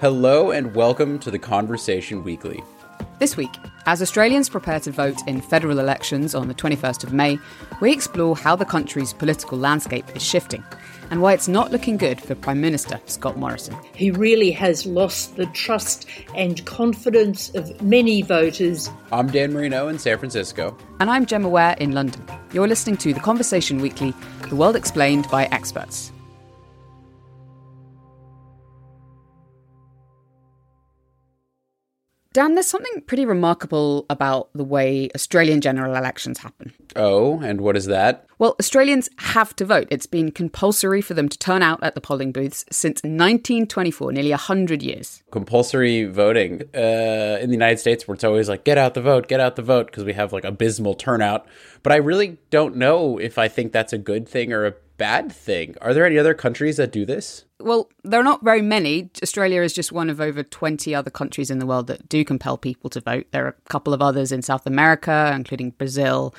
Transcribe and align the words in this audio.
Hello 0.00 0.50
and 0.50 0.74
welcome 0.74 1.20
to 1.20 1.30
the 1.30 1.38
Conversation 1.38 2.24
Weekly. 2.24 2.64
This 3.20 3.36
week, 3.36 3.54
as 3.86 4.02
Australians 4.02 4.48
prepare 4.48 4.80
to 4.80 4.90
vote 4.90 5.16
in 5.28 5.40
federal 5.40 5.78
elections 5.78 6.34
on 6.34 6.48
the 6.48 6.54
21st 6.54 7.04
of 7.04 7.12
May, 7.12 7.38
we 7.80 7.92
explore 7.92 8.36
how 8.36 8.56
the 8.56 8.64
country's 8.64 9.12
political 9.12 9.56
landscape 9.56 10.04
is 10.16 10.22
shifting 10.22 10.64
and 11.12 11.22
why 11.22 11.32
it's 11.32 11.46
not 11.46 11.70
looking 11.70 11.96
good 11.96 12.20
for 12.20 12.34
Prime 12.34 12.60
Minister 12.60 13.00
Scott 13.06 13.38
Morrison. 13.38 13.76
He 13.94 14.10
really 14.10 14.50
has 14.50 14.84
lost 14.84 15.36
the 15.36 15.46
trust 15.46 16.08
and 16.34 16.62
confidence 16.66 17.54
of 17.54 17.80
many 17.80 18.22
voters. 18.22 18.90
I'm 19.12 19.28
Dan 19.28 19.52
Merino 19.52 19.86
in 19.86 20.00
San 20.00 20.18
Francisco. 20.18 20.76
And 20.98 21.08
I'm 21.08 21.24
Gemma 21.24 21.48
Ware 21.48 21.76
in 21.78 21.92
London. 21.92 22.26
You're 22.52 22.66
listening 22.66 22.96
to 22.96 23.14
The 23.14 23.20
Conversation 23.20 23.80
Weekly, 23.80 24.12
the 24.48 24.56
world 24.56 24.74
explained 24.74 25.30
by 25.30 25.44
experts. 25.46 26.10
Dan, 32.34 32.54
there's 32.54 32.66
something 32.66 33.00
pretty 33.06 33.24
remarkable 33.24 34.06
about 34.10 34.50
the 34.54 34.64
way 34.64 35.08
Australian 35.14 35.60
general 35.60 35.94
elections 35.94 36.40
happen. 36.40 36.72
Oh, 36.96 37.38
and 37.40 37.60
what 37.60 37.76
is 37.76 37.86
that? 37.86 38.26
Well, 38.40 38.56
Australians 38.58 39.08
have 39.18 39.54
to 39.54 39.64
vote. 39.64 39.86
It's 39.92 40.06
been 40.06 40.32
compulsory 40.32 41.00
for 41.00 41.14
them 41.14 41.28
to 41.28 41.38
turn 41.38 41.62
out 41.62 41.80
at 41.84 41.94
the 41.94 42.00
polling 42.00 42.32
booths 42.32 42.64
since 42.72 42.96
1924, 43.04 44.10
nearly 44.10 44.30
100 44.30 44.82
years. 44.82 45.22
Compulsory 45.30 46.06
voting 46.06 46.62
uh, 46.74 47.38
in 47.40 47.50
the 47.50 47.54
United 47.54 47.78
States, 47.78 48.08
where 48.08 48.16
it's 48.16 48.24
always 48.24 48.48
like, 48.48 48.64
get 48.64 48.78
out 48.78 48.94
the 48.94 49.00
vote, 49.00 49.28
get 49.28 49.38
out 49.38 49.54
the 49.54 49.62
vote, 49.62 49.86
because 49.86 50.02
we 50.02 50.14
have 50.14 50.32
like 50.32 50.44
abysmal 50.44 50.94
turnout. 50.94 51.46
But 51.84 51.92
I 51.92 51.96
really 51.96 52.38
don't 52.50 52.74
know 52.74 53.16
if 53.16 53.38
I 53.38 53.46
think 53.46 53.70
that's 53.70 53.92
a 53.92 53.98
good 53.98 54.28
thing 54.28 54.52
or 54.52 54.66
a 54.66 54.74
bad 54.96 55.32
thing. 55.32 55.76
Are 55.80 55.94
there 55.94 56.06
any 56.06 56.18
other 56.18 56.34
countries 56.34 56.76
that 56.76 56.92
do 56.92 57.04
this? 57.04 57.44
Well, 57.60 57.88
there 58.02 58.20
are 58.20 58.24
not 58.24 58.44
very 58.44 58.62
many. 58.62 59.10
Australia 59.22 59.62
is 59.62 59.72
just 59.72 59.92
one 59.92 60.10
of 60.10 60.20
over 60.20 60.42
20 60.42 60.94
other 60.94 61.10
countries 61.10 61.50
in 61.50 61.58
the 61.58 61.66
world 61.66 61.86
that 61.86 62.08
do 62.08 62.24
compel 62.24 62.58
people 62.58 62.90
to 62.90 63.00
vote. 63.00 63.26
There 63.30 63.44
are 63.44 63.48
a 63.48 63.70
couple 63.70 63.94
of 63.94 64.02
others 64.02 64.32
in 64.32 64.42
South 64.42 64.66
America, 64.66 65.32
including 65.34 65.70
Brazil, 65.70 66.34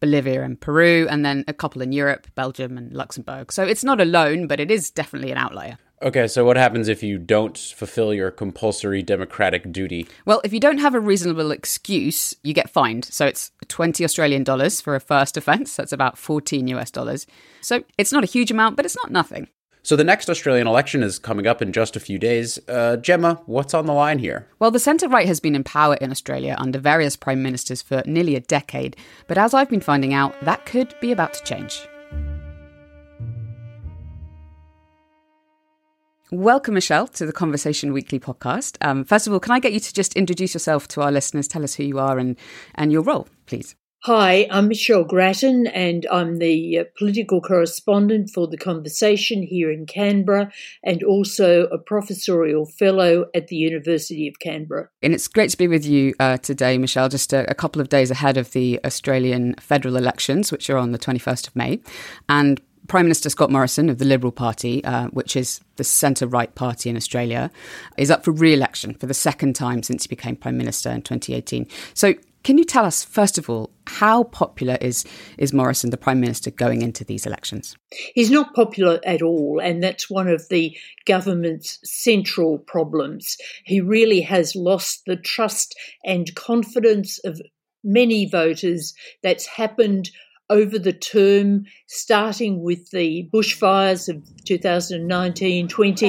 Bolivia, 0.00 0.42
and 0.42 0.60
Peru, 0.60 1.06
and 1.08 1.24
then 1.24 1.44
a 1.48 1.52
couple 1.52 1.80
in 1.80 1.92
Europe, 1.92 2.26
Belgium, 2.34 2.76
and 2.76 2.92
Luxembourg. 2.92 3.52
So 3.52 3.64
it's 3.64 3.84
not 3.84 4.00
alone, 4.00 4.46
but 4.46 4.60
it 4.60 4.70
is 4.70 4.90
definitely 4.90 5.30
an 5.30 5.38
outlier. 5.38 5.78
Okay, 6.02 6.26
so 6.26 6.44
what 6.44 6.56
happens 6.56 6.88
if 6.88 7.02
you 7.02 7.18
don't 7.18 7.56
fulfill 7.56 8.12
your 8.12 8.30
compulsory 8.30 9.02
democratic 9.02 9.72
duty? 9.72 10.06
Well, 10.26 10.40
if 10.44 10.52
you 10.52 10.60
don't 10.60 10.78
have 10.78 10.94
a 10.94 11.00
reasonable 11.00 11.50
excuse, 11.50 12.34
you 12.42 12.52
get 12.52 12.68
fined. 12.68 13.04
So 13.06 13.26
it's 13.26 13.52
20 13.68 14.04
Australian 14.04 14.44
dollars 14.44 14.80
for 14.80 14.94
a 14.94 15.00
first 15.00 15.36
offence. 15.36 15.76
That's 15.76 15.92
about 15.92 16.18
14 16.18 16.66
US 16.68 16.90
dollars. 16.90 17.26
So 17.60 17.84
it's 17.96 18.12
not 18.12 18.24
a 18.24 18.26
huge 18.26 18.50
amount, 18.50 18.76
but 18.76 18.84
it's 18.84 18.96
not 18.96 19.12
nothing. 19.12 19.48
So 19.82 19.96
the 19.96 20.04
next 20.04 20.30
Australian 20.30 20.66
election 20.66 21.02
is 21.02 21.18
coming 21.18 21.46
up 21.46 21.60
in 21.60 21.70
just 21.70 21.94
a 21.94 22.00
few 22.00 22.18
days. 22.18 22.58
Uh, 22.68 22.96
Gemma, 22.96 23.42
what's 23.44 23.74
on 23.74 23.84
the 23.84 23.92
line 23.92 24.18
here? 24.18 24.48
Well, 24.58 24.70
the 24.70 24.78
centre 24.78 25.08
right 25.08 25.26
has 25.26 25.40
been 25.40 25.54
in 25.54 25.62
power 25.62 25.94
in 25.96 26.10
Australia 26.10 26.56
under 26.58 26.78
various 26.78 27.16
prime 27.16 27.42
ministers 27.42 27.82
for 27.82 28.02
nearly 28.06 28.34
a 28.34 28.40
decade. 28.40 28.96
But 29.26 29.36
as 29.36 29.52
I've 29.52 29.68
been 29.68 29.82
finding 29.82 30.14
out, 30.14 30.34
that 30.42 30.64
could 30.64 30.94
be 31.00 31.12
about 31.12 31.34
to 31.34 31.44
change. 31.44 31.86
Welcome, 36.30 36.74
Michelle, 36.74 37.06
to 37.08 37.26
the 37.26 37.32
Conversation 37.32 37.92
Weekly 37.92 38.18
podcast. 38.18 38.78
Um, 38.80 39.04
first 39.04 39.26
of 39.26 39.32
all, 39.32 39.40
can 39.40 39.52
I 39.52 39.60
get 39.60 39.74
you 39.74 39.80
to 39.80 39.92
just 39.92 40.14
introduce 40.14 40.54
yourself 40.54 40.88
to 40.88 41.02
our 41.02 41.12
listeners? 41.12 41.46
Tell 41.46 41.62
us 41.62 41.74
who 41.74 41.84
you 41.84 41.98
are 41.98 42.18
and, 42.18 42.36
and 42.74 42.90
your 42.90 43.02
role, 43.02 43.28
please. 43.46 43.76
Hi, 44.04 44.46
I'm 44.50 44.68
Michelle 44.68 45.04
Grattan, 45.04 45.66
and 45.66 46.06
I'm 46.12 46.38
the 46.38 46.78
uh, 46.78 46.84
political 46.98 47.40
correspondent 47.40 48.28
for 48.28 48.46
The 48.46 48.58
Conversation 48.58 49.42
here 49.42 49.70
in 49.70 49.86
Canberra, 49.86 50.52
and 50.82 51.02
also 51.02 51.66
a 51.68 51.78
professorial 51.78 52.66
fellow 52.66 53.26
at 53.34 53.48
the 53.48 53.56
University 53.56 54.28
of 54.28 54.38
Canberra. 54.38 54.88
And 55.02 55.14
it's 55.14 55.28
great 55.28 55.48
to 55.50 55.56
be 55.56 55.68
with 55.68 55.86
you 55.86 56.14
uh, 56.20 56.36
today, 56.38 56.76
Michelle, 56.76 57.08
just 57.08 57.32
a, 57.32 57.50
a 57.50 57.54
couple 57.54 57.80
of 57.80 57.88
days 57.88 58.10
ahead 58.10 58.36
of 58.36 58.52
the 58.52 58.78
Australian 58.84 59.54
federal 59.54 59.96
elections, 59.96 60.52
which 60.52 60.68
are 60.68 60.76
on 60.76 60.92
the 60.92 60.98
21st 60.98 61.48
of 61.48 61.56
May. 61.56 61.80
And 62.28 62.60
Prime 62.86 63.06
Minister 63.06 63.30
Scott 63.30 63.50
Morrison 63.50 63.88
of 63.88 63.98
the 63.98 64.04
Liberal 64.04 64.32
Party, 64.32 64.84
uh, 64.84 65.08
which 65.08 65.36
is 65.36 65.60
the 65.76 65.84
centre 65.84 66.26
right 66.26 66.54
party 66.54 66.90
in 66.90 66.96
Australia, 66.96 67.50
is 67.96 68.10
up 68.10 68.24
for 68.24 68.32
re 68.32 68.52
election 68.52 68.94
for 68.94 69.06
the 69.06 69.14
second 69.14 69.54
time 69.54 69.82
since 69.82 70.04
he 70.04 70.08
became 70.08 70.36
Prime 70.36 70.58
Minister 70.58 70.90
in 70.90 71.02
2018. 71.02 71.66
So, 71.94 72.14
can 72.42 72.58
you 72.58 72.64
tell 72.64 72.84
us, 72.84 73.02
first 73.02 73.38
of 73.38 73.48
all, 73.48 73.70
how 73.86 74.24
popular 74.24 74.76
is, 74.82 75.06
is 75.38 75.54
Morrison, 75.54 75.88
the 75.88 75.96
Prime 75.96 76.20
Minister, 76.20 76.50
going 76.50 76.82
into 76.82 77.02
these 77.02 77.24
elections? 77.24 77.74
He's 78.14 78.30
not 78.30 78.54
popular 78.54 79.00
at 79.02 79.22
all, 79.22 79.60
and 79.62 79.82
that's 79.82 80.10
one 80.10 80.28
of 80.28 80.46
the 80.50 80.76
government's 81.06 81.78
central 81.84 82.58
problems. 82.58 83.38
He 83.64 83.80
really 83.80 84.20
has 84.20 84.54
lost 84.54 85.04
the 85.06 85.16
trust 85.16 85.74
and 86.04 86.34
confidence 86.34 87.18
of 87.24 87.40
many 87.82 88.28
voters. 88.28 88.92
That's 89.22 89.46
happened 89.46 90.10
over 90.50 90.78
the 90.78 90.92
term, 90.92 91.64
starting 91.86 92.62
with 92.62 92.90
the 92.90 93.28
bushfires 93.32 94.08
of 94.08 94.22
2019 94.44 95.68
20. 95.68 96.06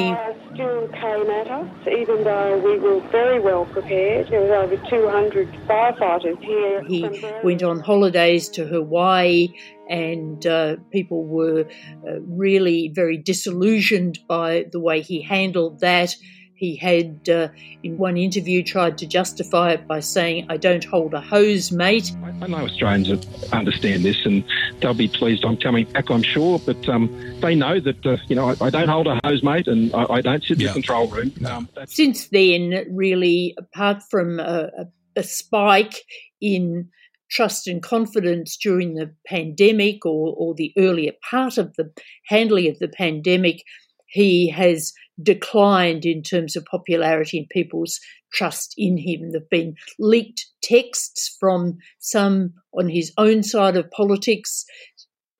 still 0.53 0.87
came 0.89 1.29
at 1.29 1.47
us, 1.49 1.87
even 1.87 2.23
though 2.23 2.57
we 2.57 2.77
were 2.79 2.99
very 3.11 3.39
well 3.39 3.65
prepared. 3.65 4.27
There 4.29 4.41
was 4.41 4.51
over 4.51 4.75
200 4.89 5.47
firefighters 5.67 6.41
here. 6.43 6.83
He 6.83 7.25
went 7.43 7.63
on 7.63 7.79
holidays 7.79 8.49
to 8.49 8.65
Hawaii, 8.65 9.47
and 9.89 10.45
uh, 10.45 10.77
people 10.91 11.25
were 11.25 11.65
uh, 12.07 12.19
really 12.21 12.91
very 12.93 13.17
disillusioned 13.17 14.19
by 14.27 14.65
the 14.71 14.79
way 14.79 15.01
he 15.01 15.21
handled 15.21 15.79
that. 15.79 16.15
He 16.55 16.77
had, 16.77 17.27
uh, 17.27 17.49
in 17.83 17.97
one 17.97 18.15
interview, 18.15 18.63
tried 18.63 18.97
to 18.99 19.05
justify 19.05 19.71
it 19.71 19.87
by 19.87 19.99
saying, 19.99 20.47
I 20.49 20.55
don't 20.55 20.83
hold 20.83 21.13
a 21.13 21.19
hose, 21.19 21.71
mate. 21.71 22.15
I 22.41 22.47
know 22.47 22.59
Australians 22.59 23.25
understand 23.51 24.03
this 24.03 24.25
and 24.25 24.43
they'll 24.79 24.93
be 24.93 25.09
pleased 25.09 25.43
I'm 25.43 25.57
coming 25.57 25.85
back, 25.85 26.09
I'm 26.09 26.23
sure, 26.23 26.59
but 26.59 26.87
um, 26.87 27.09
they 27.41 27.55
know 27.55 27.81
that, 27.81 28.05
uh, 28.05 28.17
you 28.27 28.35
know, 28.35 28.49
I, 28.49 28.55
I, 28.67 28.69
don't 28.69 28.87
hold 28.87 29.07
a 29.07 29.19
hose, 29.25 29.43
mate, 29.43 29.67
and 29.67 29.93
I, 29.93 30.05
I 30.05 30.21
don't 30.21 30.43
sit 30.43 30.51
in 30.51 30.61
yeah. 30.61 30.67
the 30.67 30.73
control 30.73 31.07
room. 31.07 31.33
Um, 31.45 31.67
Since 31.87 32.29
then, 32.29 32.85
really, 32.89 33.53
apart 33.57 34.03
from 34.09 34.39
a, 34.39 34.69
a, 34.77 34.85
a 35.17 35.23
spike 35.23 36.03
in 36.39 36.89
trust 37.29 37.67
and 37.67 37.83
confidence 37.83 38.55
during 38.55 38.95
the 38.95 39.13
pandemic 39.27 40.05
or, 40.05 40.33
or 40.37 40.53
the 40.53 40.73
earlier 40.77 41.11
part 41.29 41.57
of 41.57 41.75
the 41.75 41.91
handling 42.27 42.69
of 42.69 42.79
the 42.79 42.87
pandemic, 42.87 43.61
he 44.07 44.49
has 44.49 44.93
declined 45.21 46.05
in 46.05 46.21
terms 46.21 46.55
of 46.55 46.65
popularity 46.65 47.37
and 47.37 47.49
people's 47.49 47.99
trust 48.33 48.73
in 48.77 48.97
him. 48.97 49.31
There 49.31 49.41
have 49.41 49.49
been 49.49 49.75
leaked 49.99 50.45
texts 50.61 51.35
from 51.39 51.77
some 51.99 52.53
on 52.73 52.89
his 52.89 53.13
own 53.17 53.43
side 53.43 53.77
of 53.77 53.89
politics. 53.91 54.65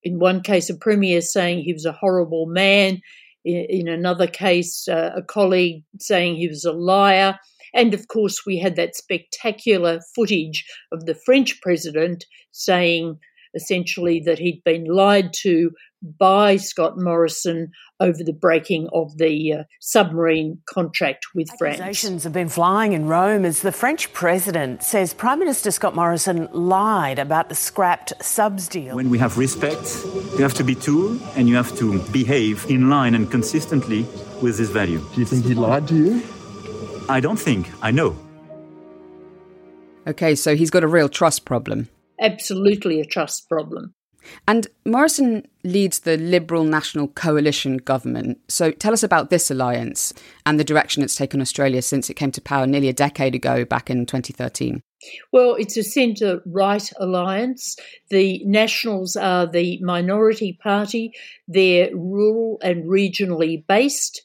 In 0.03 0.19
one 0.19 0.41
case, 0.41 0.69
a 0.69 0.75
premier 0.75 1.21
saying 1.21 1.63
he 1.63 1.73
was 1.73 1.85
a 1.85 1.91
horrible 1.91 2.45
man. 2.45 3.01
In 3.43 3.87
another 3.87 4.27
case, 4.27 4.87
uh, 4.87 5.11
a 5.15 5.21
colleague 5.21 5.83
saying 5.99 6.35
he 6.35 6.47
was 6.47 6.65
a 6.65 6.71
liar. 6.71 7.37
And 7.73 7.93
of 7.93 8.07
course, 8.07 8.45
we 8.45 8.57
had 8.57 8.75
that 8.77 8.95
spectacular 8.95 9.99
footage 10.15 10.65
of 10.91 11.05
the 11.05 11.15
French 11.25 11.61
president 11.61 12.25
saying 12.51 13.19
essentially 13.55 14.19
that 14.21 14.39
he'd 14.39 14.63
been 14.63 14.85
lied 14.85 15.33
to 15.33 15.71
by 16.19 16.57
Scott 16.57 16.97
Morrison 16.97 17.71
over 17.99 18.23
the 18.23 18.33
breaking 18.33 18.89
of 18.93 19.17
the 19.17 19.53
uh, 19.53 19.63
submarine 19.79 20.59
contract 20.66 21.27
with 21.33 21.49
France. 21.57 21.79
Accusations 21.79 22.23
have 22.23 22.33
been 22.33 22.49
flying 22.49 22.93
in 22.93 23.07
Rome 23.07 23.45
as 23.45 23.61
the 23.61 23.71
French 23.71 24.11
president 24.13 24.83
says 24.83 25.13
Prime 25.13 25.39
Minister 25.39 25.71
Scott 25.71 25.95
Morrison 25.95 26.47
lied 26.51 27.17
about 27.17 27.49
the 27.49 27.55
scrapped 27.55 28.13
subs 28.21 28.67
deal. 28.67 28.95
When 28.95 29.09
we 29.09 29.17
have 29.17 29.38
respect, 29.38 30.03
you 30.05 30.43
have 30.43 30.53
to 30.55 30.63
be 30.63 30.75
true 30.75 31.19
and 31.35 31.47
you 31.47 31.55
have 31.55 31.75
to 31.77 31.99
behave 32.11 32.66
in 32.69 32.89
line 32.89 33.16
and 33.16 33.31
consistently 33.31 34.03
with 34.41 34.57
this 34.57 34.69
value. 34.69 34.99
Do 35.13 35.19
you 35.19 35.25
think 35.25 35.45
he 35.45 35.55
lied 35.55 35.87
to 35.87 35.96
you? 35.96 36.23
I 37.07 37.19
don't 37.19 37.40
think. 37.40 37.69
I 37.81 37.91
know. 37.91 38.16
Okay, 40.07 40.35
so 40.35 40.55
he's 40.55 40.69
got 40.69 40.84
a 40.84 40.87
real 40.87 41.09
trust 41.09 41.46
problem. 41.46 41.90
Absolutely 42.20 43.00
a 43.00 43.06
trust 43.06 43.47
problem. 43.50 43.94
And 44.47 44.67
Morrison 44.85 45.47
leads 45.64 46.00
the 46.00 46.17
Liberal 46.17 46.64
National 46.64 47.08
Coalition 47.09 47.78
government. 47.78 48.40
So 48.47 48.72
tell 48.72 48.94
us 48.94 49.03
about 49.03 49.29
this 49.29 49.50
alliance 49.50 50.14
and 50.46 50.59
the 50.59 50.64
direction 50.64 51.03
it's 51.03 51.16
taken 51.16 51.41
Australia 51.41 51.82
since 51.82 52.09
it 52.09 52.16
came 52.16 52.32
to 52.32 52.41
power 52.41 52.67
nearly 52.67 52.90
a 52.90 52.94
decade 52.94 53.35
ago, 53.35 53.66
back 53.66 53.90
in 53.90 54.06
2013. 54.06 54.82
Well, 55.32 55.56
it's 55.56 55.78
a 55.78 55.84
centre 55.84 56.41
right 56.47 56.91
alliance. 57.00 57.76
The 58.09 58.44
Nationals 58.46 59.16
are 59.16 59.46
the 59.46 59.79
minority 59.84 60.58
party. 60.62 61.12
They're 61.47 61.96
rural 61.96 62.58
and 62.64 62.85
regionally 62.85 63.66
based, 63.67 64.23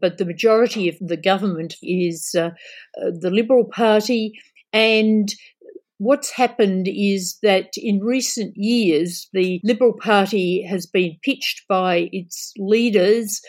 but 0.00 0.16
the 0.16 0.24
majority 0.24 0.88
of 0.88 0.96
the 1.00 1.18
government 1.18 1.74
is 1.82 2.34
uh, 2.38 2.50
uh 2.96 3.10
the 3.20 3.30
Liberal 3.30 3.66
Party 3.66 4.32
and 4.74 5.32
What's 5.98 6.30
happened 6.30 6.88
is 6.88 7.38
that 7.42 7.70
in 7.76 8.00
recent 8.00 8.54
years, 8.56 9.28
the 9.32 9.60
Liberal 9.62 9.94
Party 9.94 10.62
has 10.68 10.86
been 10.86 11.16
pitched 11.22 11.62
by 11.68 12.08
its 12.12 12.52
leaders 12.58 13.40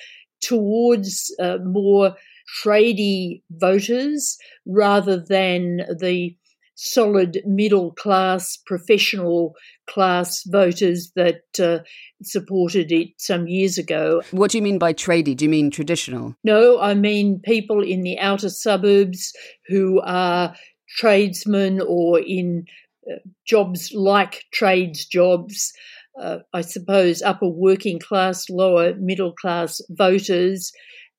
towards 0.41 1.33
uh, 1.39 1.57
more 1.63 2.15
tradie 2.63 3.41
voters 3.49 4.37
rather 4.65 5.17
than 5.17 5.81
the 5.99 6.35
solid 6.75 7.41
middle 7.45 7.93
class, 7.93 8.57
professional 8.65 9.55
class 9.87 10.43
voters 10.47 11.11
that 11.15 11.41
uh, 11.59 11.79
supported 12.21 12.91
it 12.91 13.09
some 13.17 13.47
years 13.47 13.77
ago. 13.77 14.21
What 14.31 14.51
do 14.51 14.57
you 14.57 14.61
mean 14.61 14.77
by 14.77 14.93
tradie? 14.93 15.35
Do 15.35 15.45
you 15.45 15.49
mean 15.49 15.71
traditional? 15.71 16.35
No, 16.43 16.79
I 16.79 16.93
mean 16.93 17.39
people 17.43 17.81
in 17.81 18.01
the 18.01 18.19
outer 18.19 18.49
suburbs 18.49 19.33
who 19.67 20.01
are 20.01 20.53
tradesmen 20.87 21.81
or 21.81 22.19
in 22.19 22.65
uh, 23.09 23.15
jobs 23.45 23.91
like 23.93 24.43
trades 24.53 25.05
jobs. 25.05 25.73
Uh, 26.19 26.39
I 26.53 26.61
suppose 26.61 27.21
upper 27.21 27.47
working 27.47 27.99
class, 27.99 28.49
lower 28.49 28.95
middle 28.95 29.33
class 29.33 29.81
voters 29.89 30.71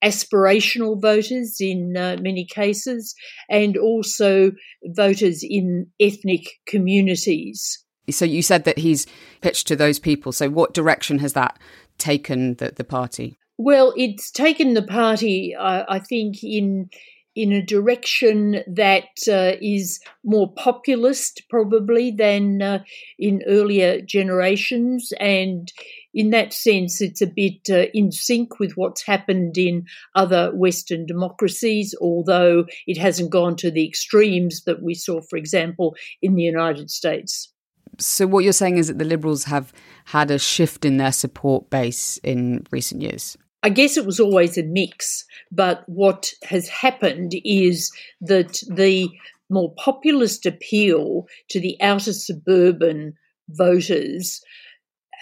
aspirational 0.04 1.00
voters 1.00 1.56
in 1.60 1.96
uh, 1.96 2.16
many 2.20 2.44
cases, 2.44 3.14
and 3.48 3.76
also 3.76 4.52
voters 4.84 5.42
in 5.42 5.86
ethnic 6.00 6.46
communities. 6.66 7.84
So 8.10 8.24
you 8.24 8.42
said 8.42 8.64
that 8.64 8.78
he's 8.78 9.06
pitched 9.40 9.66
to 9.68 9.76
those 9.76 9.98
people. 9.98 10.32
So 10.32 10.48
what 10.48 10.74
direction 10.74 11.18
has 11.20 11.32
that 11.32 11.58
taken 11.98 12.54
the, 12.56 12.72
the 12.76 12.84
party? 12.84 13.38
Well, 13.58 13.94
it's 13.96 14.30
taken 14.30 14.74
the 14.74 14.82
party, 14.82 15.56
I 15.58 15.98
think, 15.98 16.44
in 16.44 16.90
in 17.36 17.52
a 17.52 17.62
direction 17.62 18.62
that 18.66 19.04
uh, 19.28 19.56
is 19.60 20.00
more 20.24 20.50
populist, 20.54 21.42
probably, 21.50 22.10
than 22.10 22.62
uh, 22.62 22.82
in 23.18 23.42
earlier 23.46 24.00
generations. 24.00 25.12
And 25.20 25.70
in 26.14 26.30
that 26.30 26.54
sense, 26.54 27.02
it's 27.02 27.20
a 27.20 27.26
bit 27.26 27.68
uh, 27.70 27.90
in 27.92 28.10
sync 28.10 28.58
with 28.58 28.72
what's 28.72 29.06
happened 29.06 29.58
in 29.58 29.84
other 30.14 30.50
Western 30.54 31.04
democracies, 31.04 31.94
although 32.00 32.64
it 32.86 32.96
hasn't 32.96 33.30
gone 33.30 33.54
to 33.56 33.70
the 33.70 33.86
extremes 33.86 34.64
that 34.64 34.82
we 34.82 34.94
saw, 34.94 35.20
for 35.20 35.36
example, 35.36 35.94
in 36.22 36.34
the 36.34 36.42
United 36.42 36.90
States. 36.90 37.52
So, 37.98 38.26
what 38.26 38.44
you're 38.44 38.52
saying 38.52 38.78
is 38.78 38.88
that 38.88 38.98
the 38.98 39.04
Liberals 39.04 39.44
have 39.44 39.72
had 40.06 40.30
a 40.30 40.38
shift 40.38 40.84
in 40.84 40.96
their 40.96 41.12
support 41.12 41.68
base 41.68 42.18
in 42.18 42.66
recent 42.70 43.02
years? 43.02 43.36
I 43.66 43.68
guess 43.68 43.96
it 43.96 44.06
was 44.06 44.20
always 44.20 44.56
a 44.56 44.62
mix, 44.62 45.24
but 45.50 45.82
what 45.88 46.30
has 46.44 46.68
happened 46.68 47.32
is 47.44 47.90
that 48.20 48.62
the 48.72 49.10
more 49.50 49.74
populist 49.74 50.46
appeal 50.46 51.26
to 51.50 51.58
the 51.58 51.76
outer 51.80 52.12
suburban 52.12 53.14
voters 53.48 54.40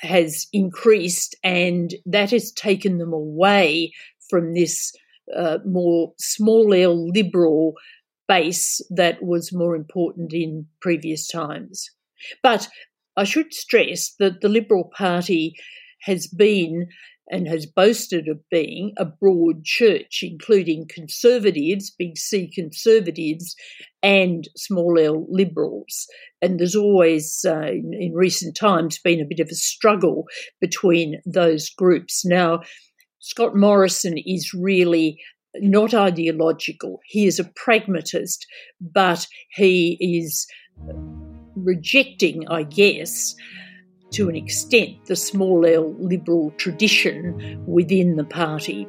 has 0.02 0.46
increased, 0.52 1.34
and 1.42 1.94
that 2.04 2.32
has 2.32 2.52
taken 2.52 2.98
them 2.98 3.14
away 3.14 3.94
from 4.28 4.52
this 4.52 4.92
uh, 5.34 5.56
more 5.64 6.12
small 6.18 6.74
L 6.74 7.08
liberal 7.08 7.72
base 8.28 8.82
that 8.90 9.22
was 9.22 9.54
more 9.54 9.74
important 9.74 10.34
in 10.34 10.66
previous 10.82 11.26
times. 11.26 11.90
But 12.42 12.68
I 13.16 13.24
should 13.24 13.54
stress 13.54 14.14
that 14.18 14.42
the 14.42 14.50
Liberal 14.50 14.90
Party 14.94 15.54
has 16.02 16.26
been 16.26 16.88
and 17.30 17.48
has 17.48 17.66
boasted 17.66 18.28
of 18.28 18.38
being 18.50 18.92
a 18.98 19.04
broad 19.04 19.64
church, 19.64 20.20
including 20.22 20.88
conservatives, 20.88 21.90
big 21.90 22.18
C 22.18 22.50
conservatives, 22.52 23.56
and 24.02 24.48
small 24.56 24.98
l 24.98 25.26
liberals. 25.28 26.06
And 26.42 26.60
there's 26.60 26.76
always, 26.76 27.44
uh, 27.48 27.68
in, 27.68 27.92
in 27.98 28.12
recent 28.12 28.56
times, 28.56 28.98
been 28.98 29.20
a 29.20 29.26
bit 29.26 29.40
of 29.40 29.48
a 29.48 29.54
struggle 29.54 30.26
between 30.60 31.20
those 31.24 31.70
groups. 31.70 32.24
Now, 32.24 32.60
Scott 33.20 33.56
Morrison 33.56 34.18
is 34.18 34.52
really 34.52 35.18
not 35.56 35.94
ideological. 35.94 37.00
He 37.06 37.26
is 37.26 37.38
a 37.38 37.50
pragmatist, 37.56 38.46
but 38.80 39.26
he 39.50 39.96
is 40.00 40.46
rejecting, 41.56 42.46
I 42.48 42.64
guess, 42.64 43.34
to 44.14 44.28
an 44.28 44.36
extent, 44.36 45.04
the 45.06 45.16
small 45.16 45.66
L 45.66 45.94
liberal 45.98 46.52
tradition 46.56 47.62
within 47.66 48.16
the 48.16 48.24
party. 48.24 48.86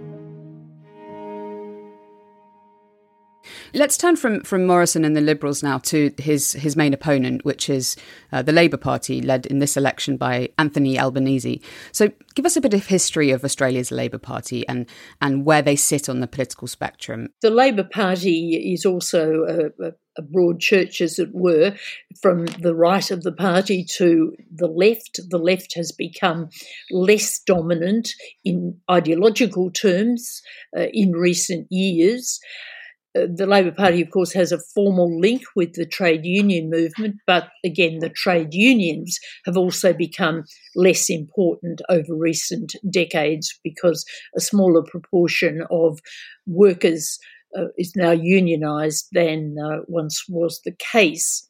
Let's 3.74 3.98
turn 3.98 4.16
from, 4.16 4.42
from 4.42 4.66
Morrison 4.66 5.04
and 5.04 5.16
the 5.16 5.22
Liberals 5.22 5.62
now 5.62 5.80
to 5.80 6.12
his, 6.18 6.54
his 6.54 6.76
main 6.76 6.94
opponent, 6.94 7.44
which 7.44 7.70
is 7.70 7.96
uh, 8.32 8.42
the 8.42 8.52
Labor 8.52 8.78
Party, 8.78 9.22
led 9.22 9.46
in 9.46 9.60
this 9.60 9.76
election 9.76 10.16
by 10.18 10.50
Anthony 10.58 10.98
Albanese. 10.98 11.62
So, 11.92 12.12
give 12.36 12.46
us 12.46 12.56
a 12.56 12.62
bit 12.62 12.74
of 12.74 12.86
history 12.88 13.32
of 13.32 13.44
Australia's 13.44 13.92
Labor 13.92 14.18
Party 14.18 14.68
and, 14.68 14.88
and 15.22 15.46
where 15.46 15.62
they 15.62 15.76
sit 15.76 16.08
on 16.08 16.22
the 16.22 16.28
political 16.28 16.68
spectrum. 16.68 17.30
The 17.42 17.50
Labor 17.50 17.84
Party 17.84 18.74
is 18.74 18.86
also 18.86 19.44
a, 19.44 19.88
a 19.88 19.88
a 19.90 19.94
broad 20.22 20.60
church, 20.60 21.02
as 21.02 21.20
it 21.20 21.30
were, 21.34 21.76
from 22.22 22.46
the 22.46 22.76
right 22.76 23.12
of 23.12 23.24
the 23.24 23.32
party 23.32 23.84
to 23.98 24.36
the 24.54 24.68
left. 24.68 25.20
The 25.30 25.38
left 25.38 25.76
has 25.76 25.92
become 25.92 26.50
less 26.92 27.40
dominant 27.40 28.10
in 28.44 28.80
ideological 28.90 29.72
terms 29.72 30.42
uh, 30.76 30.88
in 30.94 31.12
recent 31.12 31.68
years. 31.70 32.40
Uh, 33.16 33.28
the 33.34 33.46
Labor 33.46 33.72
Party, 33.72 34.02
of 34.02 34.10
course, 34.10 34.34
has 34.34 34.52
a 34.52 34.60
formal 34.60 35.20
link 35.20 35.44
with 35.56 35.74
the 35.74 35.86
trade 35.86 36.26
union 36.26 36.70
movement, 36.70 37.16
but 37.26 37.48
again, 37.64 38.00
the 38.00 38.10
trade 38.10 38.54
unions 38.54 39.18
have 39.46 39.56
also 39.56 39.94
become 39.94 40.44
less 40.76 41.10
important 41.10 41.82
over 41.90 42.14
recent 42.14 42.74
decades 42.90 43.58
because 43.64 44.06
a 44.36 44.42
smaller 44.42 44.84
proportion 44.84 45.64
of 45.72 46.00
workers 46.46 47.18
uh, 47.58 47.68
is 47.78 47.94
now 47.96 48.14
unionised 48.14 49.06
than 49.12 49.56
uh, 49.64 49.82
once 49.88 50.26
was 50.28 50.62
the 50.64 50.76
case. 50.92 51.48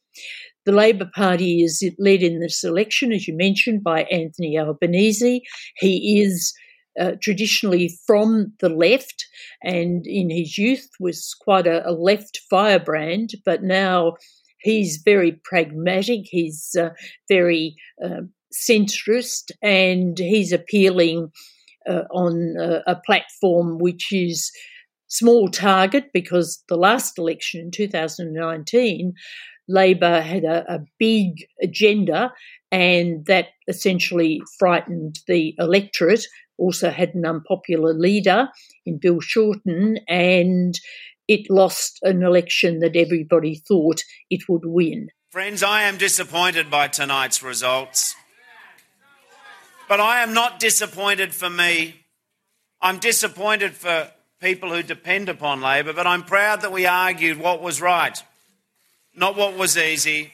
The 0.66 0.72
Labor 0.72 1.10
Party 1.14 1.64
is 1.64 1.84
led 2.00 2.24
in 2.24 2.40
this 2.40 2.64
election, 2.64 3.12
as 3.12 3.28
you 3.28 3.36
mentioned, 3.36 3.84
by 3.84 4.04
Anthony 4.04 4.58
Albanese. 4.58 5.44
He 5.78 6.22
is 6.22 6.54
uh, 7.00 7.12
traditionally 7.22 7.98
from 8.08 8.54
the 8.62 8.70
left 8.70 9.26
and 9.62 10.08
in 10.08 10.30
his 10.30 10.58
youth 10.58 10.88
was 11.00 11.36
quite 11.40 11.68
a, 11.68 11.88
a 11.88 11.92
left 11.92 12.40
firebrand, 12.50 13.32
but 13.46 13.64
now 13.64 14.14
he's 14.60 15.02
very 15.04 15.34
pragmatic, 15.44 16.22
he's 16.24 16.76
uh, 16.80 16.90
very 17.28 17.76
uh, 18.04 18.22
centrist, 18.54 19.52
and 19.62 20.18
he's 20.18 20.52
appealing 20.52 21.32
uh, 21.88 22.04
on 22.12 22.56
a 22.88 22.96
platform 23.06 23.78
which 23.78 24.12
is 24.12 24.52
small 25.18 25.50
target 25.50 26.06
because 26.14 26.64
the 26.70 26.78
last 26.78 27.18
election 27.18 27.62
in 27.62 27.72
2019, 27.72 29.14
Labor 29.68 30.22
had 30.22 30.44
a, 30.44 30.74
a 30.74 30.80
big 31.00 31.46
agenda 31.62 32.32
and 32.72 33.26
that 33.26 33.48
essentially 33.68 34.42
frightened 34.60 35.20
the 35.28 35.56
electorate. 35.60 36.26
Also 36.58 36.90
had 36.90 37.16
an 37.16 37.26
unpopular 37.26 37.94
leader 37.94 38.50
in 38.86 38.98
Bill 38.98 39.20
Shorten, 39.20 40.00
and 40.08 40.80
it 41.28 41.50
lost 41.50 42.00
an 42.04 42.24
election 42.24 42.80
that 42.80 42.96
everybody 42.96 43.62
thought 43.68 44.02
it 44.30 44.42
would 44.48 44.64
win. 44.66 45.08
Friends, 45.32 45.64
I 45.64 45.84
am 45.84 45.98
disappointed 45.98 46.70
by 46.70 46.88
tonight's 46.88 47.44
results. 47.44 48.16
But 49.88 50.00
I 50.00 50.24
am 50.24 50.34
not 50.34 50.60
disappointed 50.60 51.34
for 51.34 51.50
me. 51.50 52.06
I'm 52.82 53.00
disappointed 53.00 53.74
for 53.74 54.12
people 54.42 54.74
who 54.74 54.84
depend 54.84 55.30
upon 55.30 55.62
Labor, 55.62 55.94
but 55.94 56.08
I'm 56.08 56.24
proud 56.24 56.62
that 56.62 56.72
we 56.72 56.86
argued 56.86 57.38
what 57.38 57.62
was 57.62 57.82
right, 57.82 58.22
not 59.16 59.36
what 59.36 59.58
was 59.58 59.78
easy. 59.78 60.32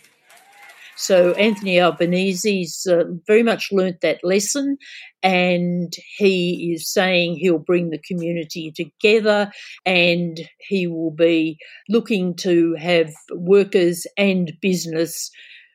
So 0.98 1.32
Anthony 1.34 1.80
Albanese's 1.80 2.86
uh, 2.86 3.06
very 3.26 3.42
much 3.42 3.70
learnt 3.72 4.02
that 4.02 4.20
lesson, 4.24 4.78
and 5.24 5.92
he 6.18 6.74
is 6.76 6.92
saying 6.92 7.38
he'll 7.38 7.58
bring 7.58 7.90
the 7.90 8.02
community 8.08 8.72
together, 8.72 9.52
and 9.86 10.40
he 10.60 10.86
will 10.86 11.12
be 11.12 11.58
looking 11.90 12.36
to 12.38 12.76
have 12.76 13.12
workers 13.34 14.06
and 14.18 14.54
business 14.62 15.32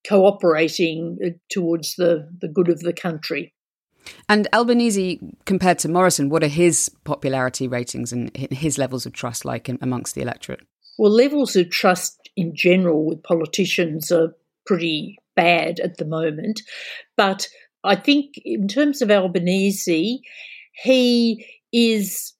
cooperating 0.09 1.19
uh, 1.25 1.31
towards 1.51 1.97
the, 1.97 2.29
the 2.41 2.49
good 2.49 2.69
of 2.69 2.81
the 2.81 2.93
country. 2.93 3.53
And 4.29 4.49
Albanese, 4.53 5.21
compared 5.45 5.79
to 5.81 5.89
Morrison, 5.89 6.29
what 6.29 6.43
are 6.43 6.49
his 6.49 6.91
popularity 7.05 7.69
ratings 7.69 8.13
and 8.13 8.35
his 8.37 8.79
levels 8.79 9.07
of 9.07 9.13
trust 9.13 9.45
like 9.45 9.69
amongst 9.69 10.15
the 10.15 10.23
electorate? 10.23 10.61
Well, 10.99 11.11
levels 11.11 11.57
of 11.57 11.71
trust 11.71 12.31
in 12.37 12.55
general 12.55 13.05
with 13.05 13.23
politicians 13.23 14.11
are 14.11 14.35
pretty 14.65 15.19
bad 15.35 15.81
at 15.81 15.99
the 15.99 16.05
moment. 16.05 16.63
But 17.17 17.49
I 17.85 17.95
think 17.97 18.35
in 18.45 18.69
terms 18.69 19.03
of 19.03 19.11
Albanese, 19.11 20.21
he 20.73 21.47
is 21.73 22.33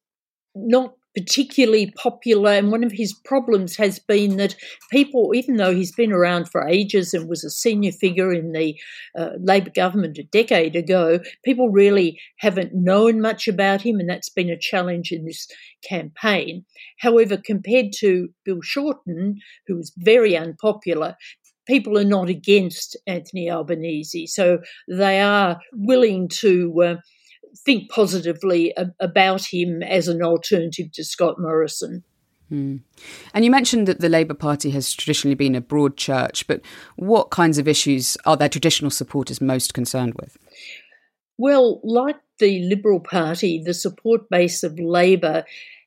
not 0.55 0.95
particularly 1.17 1.91
popular. 1.93 2.51
And 2.51 2.71
one 2.71 2.85
of 2.85 2.93
his 2.93 3.15
problems 3.15 3.77
has 3.77 3.99
been 3.99 4.37
that 4.37 4.55
people, 4.91 5.33
even 5.35 5.57
though 5.57 5.75
he's 5.75 5.95
been 5.95 6.13
around 6.13 6.51
for 6.51 6.69
ages 6.69 7.15
and 7.15 7.27
was 7.27 7.43
a 7.43 7.51
senior 7.51 7.93
figure 7.93 8.35
in 8.35 8.53
the 8.53 8.79
uh, 9.19 9.31
Labor 9.41 9.71
government 9.75 10.19
a 10.19 10.25
decade 10.25 10.77
ago, 10.77 11.21
people 11.43 11.71
really 11.71 12.21
haven't 12.39 12.75
known 12.75 13.23
much 13.23 13.49
about 13.49 13.81
him, 13.81 13.99
and 13.99 14.11
that's 14.11 14.29
been 14.29 14.51
a 14.51 14.59
challenge 14.59 15.11
in 15.11 15.25
this 15.25 15.49
campaign. 15.89 16.67
However, 16.99 17.39
compared 17.43 17.93
to 18.01 18.29
Bill 18.45 18.61
Shorten, 18.63 19.37
who 19.67 19.77
was 19.77 19.95
very 19.97 20.37
unpopular, 20.37 21.17
people 21.67 21.99
are 21.99 22.05
not 22.05 22.29
against 22.29 22.95
Anthony 23.07 23.51
Albanese. 23.51 24.27
So 24.27 24.59
they 24.87 25.23
are 25.23 25.59
willing 25.73 26.29
to. 26.41 26.83
Uh, 26.83 26.97
think 27.65 27.91
positively 27.91 28.75
about 29.01 29.45
him 29.45 29.83
as 29.83 30.09
an 30.09 30.23
alternative 30.23 30.93
to 30.93 31.05
Scott 31.05 31.37
Morrison. 31.39 32.05
Hmm. 32.49 32.77
And 33.35 33.45
you 33.45 33.51
mentioned 33.51 33.89
that 33.89 34.01
the 34.01 34.09
Labor 34.09 34.35
Party 34.35 34.71
has 34.71 34.93
traditionally 34.95 35.35
been 35.35 35.57
a 35.57 35.61
broad 35.61 35.97
church, 35.97 36.47
but 36.47 36.61
what 36.95 37.31
kinds 37.31 37.59
of 37.59 37.67
issues 37.67 38.17
are 38.25 38.37
their 38.37 38.49
traditional 38.49 38.91
supporters 38.91 39.41
most 39.41 39.75
concerned 39.75 40.15
with? 40.15 40.39
Well, 41.39 41.81
like 41.83 42.17
the 42.39 42.63
Liberal 42.63 43.01
Party, 43.01 43.63
the 43.63 43.75
support 43.75 44.31
base 44.31 44.63
of 44.63 44.79
Labor 44.79 45.45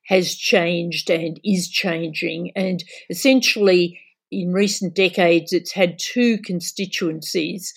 has 0.08 0.36
changed 0.36 1.10
and 1.10 1.40
is 1.44 1.70
changing. 1.70 2.52
And 2.56 2.84
essentially, 3.10 4.00
in 4.32 4.52
recent 4.52 4.96
decades, 4.96 5.54
it's 5.54 5.72
had 5.72 5.98
two 6.00 6.40
constituencies. 6.40 7.74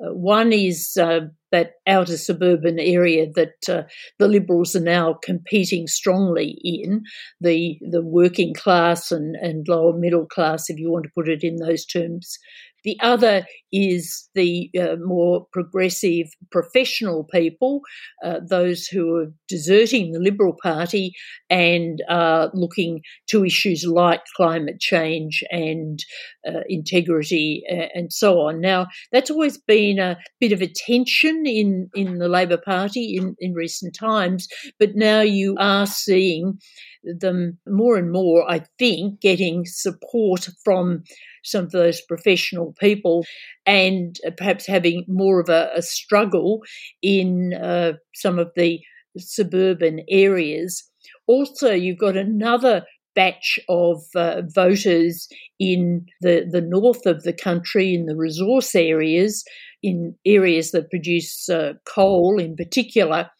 Uh, 0.00 0.12
one 0.12 0.52
is 0.52 0.96
uh, 0.96 1.20
that 1.52 1.72
outer 1.86 2.16
suburban 2.16 2.78
area 2.78 3.26
that 3.34 3.68
uh, 3.68 3.82
the 4.18 4.28
Liberals 4.28 4.74
are 4.74 4.80
now 4.80 5.18
competing 5.22 5.86
strongly 5.86 6.58
in, 6.62 7.02
the 7.40 7.78
the 7.90 8.02
working 8.02 8.54
class 8.54 9.12
and, 9.12 9.36
and 9.36 9.66
lower 9.68 9.96
middle 9.96 10.26
class, 10.26 10.68
if 10.68 10.78
you 10.78 10.90
want 10.90 11.04
to 11.04 11.12
put 11.14 11.28
it 11.28 11.42
in 11.42 11.56
those 11.56 11.84
terms, 11.84 12.38
the 12.86 12.96
other 13.02 13.44
is 13.72 14.30
the 14.36 14.70
uh, 14.80 14.94
more 15.04 15.46
progressive 15.52 16.28
professional 16.52 17.24
people, 17.24 17.80
uh, 18.24 18.38
those 18.48 18.86
who 18.86 19.16
are 19.16 19.26
deserting 19.48 20.12
the 20.12 20.20
Liberal 20.20 20.54
Party 20.62 21.12
and 21.50 22.00
are 22.08 22.48
looking 22.54 23.00
to 23.28 23.44
issues 23.44 23.84
like 23.84 24.20
climate 24.36 24.78
change 24.78 25.42
and 25.50 25.98
uh, 26.46 26.60
integrity 26.68 27.64
and 27.68 28.12
so 28.12 28.38
on. 28.40 28.60
Now, 28.60 28.86
that's 29.10 29.32
always 29.32 29.58
been 29.58 29.98
a 29.98 30.16
bit 30.40 30.52
of 30.52 30.62
a 30.62 30.72
tension 30.72 31.42
in, 31.44 31.90
in 31.94 32.18
the 32.18 32.28
Labor 32.28 32.58
Party 32.58 33.16
in, 33.16 33.34
in 33.40 33.52
recent 33.52 33.96
times, 33.98 34.46
but 34.78 34.94
now 34.94 35.22
you 35.22 35.56
are 35.58 35.86
seeing 35.86 36.60
them 37.02 37.58
more 37.66 37.96
and 37.96 38.12
more, 38.12 38.48
I 38.48 38.62
think, 38.78 39.20
getting 39.20 39.64
support 39.66 40.48
from 40.64 41.02
some 41.46 41.64
of 41.64 41.70
those 41.70 42.00
professional 42.02 42.74
people 42.78 43.24
and 43.64 44.18
perhaps 44.36 44.66
having 44.66 45.04
more 45.08 45.40
of 45.40 45.48
a, 45.48 45.70
a 45.74 45.82
struggle 45.82 46.62
in 47.02 47.54
uh, 47.54 47.92
some 48.14 48.38
of 48.38 48.50
the 48.56 48.80
suburban 49.16 50.00
areas. 50.08 50.88
Also, 51.26 51.72
you've 51.72 51.98
got 51.98 52.16
another 52.16 52.82
batch 53.14 53.58
of 53.68 54.02
uh, 54.14 54.42
voters 54.54 55.26
in 55.58 56.04
the, 56.20 56.46
the 56.50 56.60
north 56.60 57.06
of 57.06 57.22
the 57.22 57.32
country, 57.32 57.94
in 57.94 58.06
the 58.06 58.16
resource 58.16 58.74
areas, 58.74 59.44
in 59.82 60.14
areas 60.26 60.70
that 60.72 60.90
produce 60.90 61.48
uh, 61.48 61.72
coal 61.86 62.38
in 62.38 62.54
particular, 62.54 63.30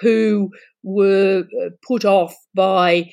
who 0.00 0.50
were 0.82 1.44
uh, 1.64 1.70
put 1.86 2.04
off 2.04 2.34
by 2.54 3.10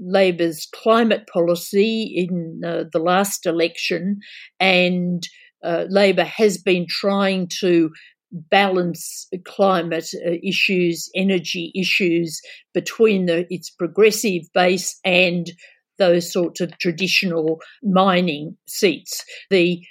Labor's 0.00 0.66
climate 0.74 1.28
policy 1.32 2.12
in 2.16 2.60
uh, 2.64 2.84
the 2.92 2.98
last 2.98 3.46
election, 3.46 4.18
and 4.60 5.26
uh, 5.64 5.84
Labor 5.88 6.24
has 6.24 6.58
been 6.58 6.86
trying 6.88 7.48
to 7.60 7.90
balance 8.30 9.26
climate 9.44 10.10
uh, 10.26 10.32
issues, 10.42 11.10
energy 11.14 11.72
issues 11.74 12.40
between 12.74 13.26
the, 13.26 13.46
its 13.50 13.70
progressive 13.70 14.42
base 14.52 14.98
and 15.04 15.50
those 15.98 16.30
sorts 16.32 16.60
of 16.60 16.76
traditional 16.78 17.58
mining 17.82 18.56
seats. 18.66 19.24
The 19.50 19.82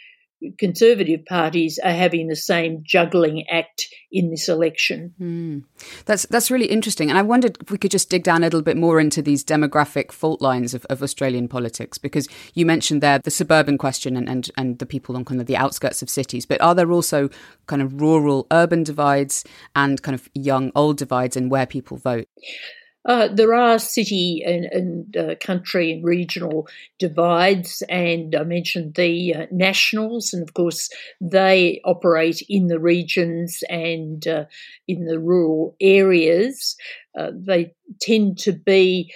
Conservative 0.59 1.25
parties 1.25 1.79
are 1.83 1.91
having 1.91 2.27
the 2.27 2.35
same 2.35 2.83
juggling 2.85 3.47
act 3.49 3.87
in 4.11 4.29
this 4.29 4.47
election. 4.47 5.13
Mm. 5.19 5.63
That's 6.05 6.27
that's 6.27 6.51
really 6.51 6.67
interesting, 6.67 7.09
and 7.09 7.17
I 7.17 7.23
wondered 7.23 7.57
if 7.59 7.71
we 7.71 7.77
could 7.77 7.91
just 7.91 8.09
dig 8.09 8.23
down 8.23 8.43
a 8.43 8.45
little 8.45 8.61
bit 8.61 8.77
more 8.77 8.99
into 8.99 9.21
these 9.21 9.43
demographic 9.43 10.11
fault 10.11 10.39
lines 10.41 10.73
of, 10.73 10.85
of 10.85 11.01
Australian 11.01 11.47
politics, 11.47 11.97
because 11.97 12.27
you 12.53 12.65
mentioned 12.65 13.01
there 13.01 13.17
the 13.17 13.31
suburban 13.31 13.77
question 13.77 14.15
and, 14.15 14.29
and 14.29 14.51
and 14.57 14.77
the 14.77 14.85
people 14.85 15.15
on 15.15 15.25
kind 15.25 15.41
of 15.41 15.47
the 15.47 15.57
outskirts 15.57 16.03
of 16.03 16.09
cities, 16.09 16.45
but 16.45 16.61
are 16.61 16.75
there 16.75 16.91
also 16.91 17.29
kind 17.65 17.81
of 17.81 17.99
rural 17.99 18.45
urban 18.51 18.83
divides 18.83 19.43
and 19.75 20.03
kind 20.03 20.13
of 20.15 20.29
young 20.35 20.71
old 20.75 20.97
divides 20.97 21.35
in 21.35 21.49
where 21.49 21.65
people 21.65 21.97
vote? 21.97 22.27
Uh, 23.07 23.29
there 23.29 23.53
are 23.53 23.79
city 23.79 24.43
and, 24.45 24.65
and 24.65 25.15
uh, 25.17 25.35
country 25.39 25.93
and 25.93 26.03
regional 26.03 26.67
divides, 26.99 27.81
and 27.87 28.35
I 28.35 28.43
mentioned 28.43 28.95
the 28.95 29.33
uh, 29.33 29.45
nationals, 29.49 30.33
and 30.33 30.43
of 30.43 30.53
course, 30.53 30.89
they 31.21 31.79
operate 31.85 32.43
in 32.49 32.67
the 32.67 32.81
regions 32.81 33.63
and 33.69 34.27
uh, 34.27 34.43
in 34.89 35.05
the 35.05 35.19
rural 35.19 35.77
areas. 35.79 36.75
Uh, 37.17 37.31
they 37.33 37.73
tend 38.01 38.39
to 38.39 38.51
be 38.51 39.11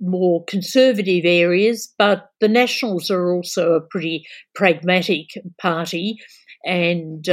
more 0.00 0.42
conservative 0.46 1.24
areas, 1.26 1.92
but 1.98 2.30
the 2.40 2.48
Nationals 2.48 3.10
are 3.10 3.32
also 3.34 3.74
a 3.74 3.80
pretty 3.80 4.26
pragmatic 4.54 5.26
party, 5.60 6.16
and 6.64 7.24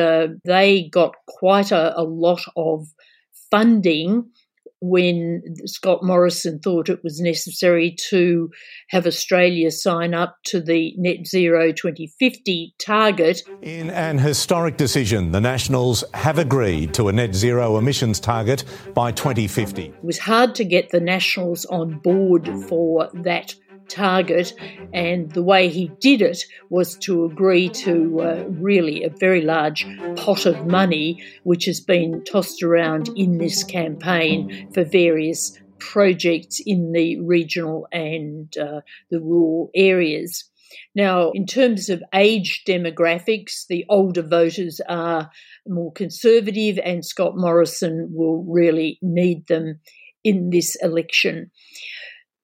they 0.46 0.90
got 0.92 1.16
quite 1.28 1.72
a, 1.72 1.98
a 1.98 2.04
lot 2.04 2.42
of 2.58 2.86
funding 3.50 4.30
when 4.86 5.42
Scott 5.66 6.04
Morrison 6.04 6.60
thought 6.60 6.90
it 6.90 7.02
was 7.06 7.22
necessary 7.22 7.96
to 8.10 8.50
have 8.90 9.08
Australia 9.08 9.72
sign 9.72 10.14
up 10.14 10.36
to 10.44 10.60
the 10.60 10.94
net 10.98 11.26
zero 11.26 11.72
2050 11.72 12.76
target. 12.80 13.42
In 13.62 13.90
an 13.92 14.18
historic 14.18 14.76
decision, 14.76 15.32
the 15.32 15.40
Nationals 15.40 16.04
have 16.14 16.38
agreed 16.38 16.94
to 16.96 17.08
a 17.08 17.14
net 17.14 17.34
zero 17.34 17.78
emissions 17.78 18.20
target 18.20 18.66
by 18.94 19.14
2050. 19.14 19.86
It 19.86 20.04
was 20.04 20.20
hard 20.20 20.54
to 20.56 20.66
get 20.66 20.90
the 20.90 21.00
Nationals 21.00 21.64
on 21.66 22.00
board 22.00 22.50
for 22.68 23.10
that 23.14 23.56
target, 23.90 24.54
and 24.94 25.32
the 25.32 25.44
way 25.44 25.70
he 25.70 25.92
did 26.00 26.22
it 26.22 26.44
was 26.70 26.98
to 26.98 27.26
agree 27.26 27.70
to 27.70 28.22
uh, 28.22 28.44
really 28.50 29.04
a 29.04 29.10
very 29.10 29.42
large 29.42 29.86
pot 30.16 30.46
of 30.46 30.68
money, 30.68 31.24
which 31.44 31.66
has 31.66 31.80
been 31.80 32.24
tossed 32.24 32.64
around 32.64 33.10
in 33.16 33.38
this 33.38 33.64
campaign 33.64 34.70
for 34.74 34.84
various 34.84 35.60
projects 35.80 36.62
in 36.66 36.92
the 36.94 37.20
regional 37.20 37.88
and 37.92 38.58
uh, 38.58 38.82
the 39.12 39.20
rural 39.20 39.70
areas. 39.76 40.46
Now, 40.96 41.32
in 41.32 41.46
terms 41.46 41.90
of 41.90 42.04
age 42.14 42.64
demographics, 42.68 43.68
the 43.68 43.86
older 43.90 44.22
voters 44.22 44.82
are 44.88 45.30
more 45.68 45.92
conservative, 45.92 46.80
and 46.84 47.06
Scott 47.06 47.34
Morrison 47.36 48.10
will 48.12 48.44
really 48.48 48.98
need 49.02 49.48
them 49.48 49.80
in 50.24 50.50
this 50.50 50.76
election. 50.82 51.52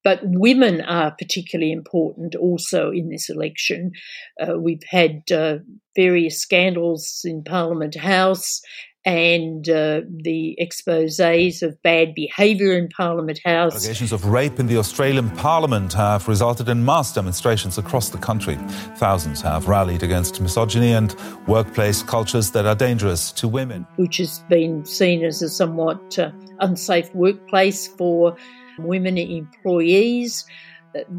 But 0.03 0.21
women 0.23 0.81
are 0.81 1.11
particularly 1.11 1.71
important 1.71 2.35
also 2.35 2.89
in 2.91 3.09
this 3.09 3.29
election. 3.29 3.91
Uh, 4.39 4.57
we've 4.57 4.83
had 4.89 5.23
uh, 5.31 5.57
various 5.95 6.39
scandals 6.41 7.21
in 7.25 7.43
Parliament 7.43 7.95
House 7.95 8.61
and 9.05 9.69
uh, 9.69 10.01
the 10.23 10.57
exposés 10.61 11.63
of 11.63 11.81
bad 11.83 12.13
behaviour 12.13 12.77
in 12.77 12.89
Parliament 12.89 13.39
House. 13.45 13.73
Allegations 13.73 14.11
of 14.11 14.25
rape 14.25 14.59
in 14.59 14.67
the 14.67 14.77
Australian 14.77 15.29
Parliament 15.31 15.93
have 15.93 16.27
resulted 16.27 16.67
in 16.67 16.83
mass 16.83 17.13
demonstrations 17.13 17.77
across 17.77 18.09
the 18.09 18.17
country. 18.17 18.55
Thousands 18.97 19.41
have 19.41 19.67
rallied 19.67 20.03
against 20.03 20.41
misogyny 20.41 20.91
and 20.91 21.15
workplace 21.47 22.03
cultures 22.03 22.51
that 22.51 22.65
are 22.65 22.75
dangerous 22.75 23.31
to 23.31 23.47
women. 23.47 23.87
Which 23.95 24.17
has 24.17 24.39
been 24.49 24.83
seen 24.85 25.23
as 25.23 25.41
a 25.41 25.49
somewhat 25.49 26.19
uh, 26.19 26.31
unsafe 26.59 27.13
workplace 27.15 27.87
for 27.87 28.35
women 28.83 29.17
employees. 29.17 30.45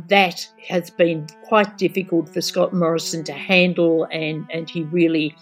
That 0.09 0.47
has 0.69 0.91
been 0.91 1.27
quite 1.45 1.79
difficult 1.79 2.29
for 2.29 2.41
Scott 2.41 2.73
Morrison 2.73 3.23
to 3.25 3.33
handle, 3.33 4.07
and, 4.11 4.47
and 4.53 4.69
he 4.69 4.83
really 4.85 5.35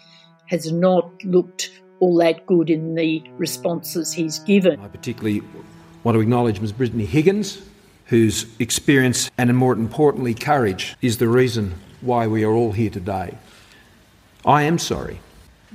has 0.46 0.70
not 0.70 1.10
looked 1.25 1.70
all 2.00 2.16
that 2.18 2.46
good 2.46 2.70
in 2.70 2.94
the 2.94 3.22
responses 3.38 4.12
he's 4.12 4.38
given. 4.40 4.78
I 4.80 4.88
particularly 4.88 5.42
want 6.04 6.14
to 6.14 6.20
acknowledge 6.20 6.60
Ms. 6.60 6.72
Brittany 6.72 7.06
Higgins, 7.06 7.60
whose 8.06 8.46
experience 8.58 9.30
and, 9.37 9.56
more 9.56 9.72
importantly, 9.72 10.34
courage 10.34 10.96
is 11.02 11.18
the 11.18 11.28
reason 11.28 11.75
why 12.00 12.26
we 12.26 12.44
are 12.44 12.52
all 12.52 12.72
here 12.72 12.90
today. 12.90 13.37
I 14.44 14.62
am 14.62 14.78
sorry. 14.78 15.20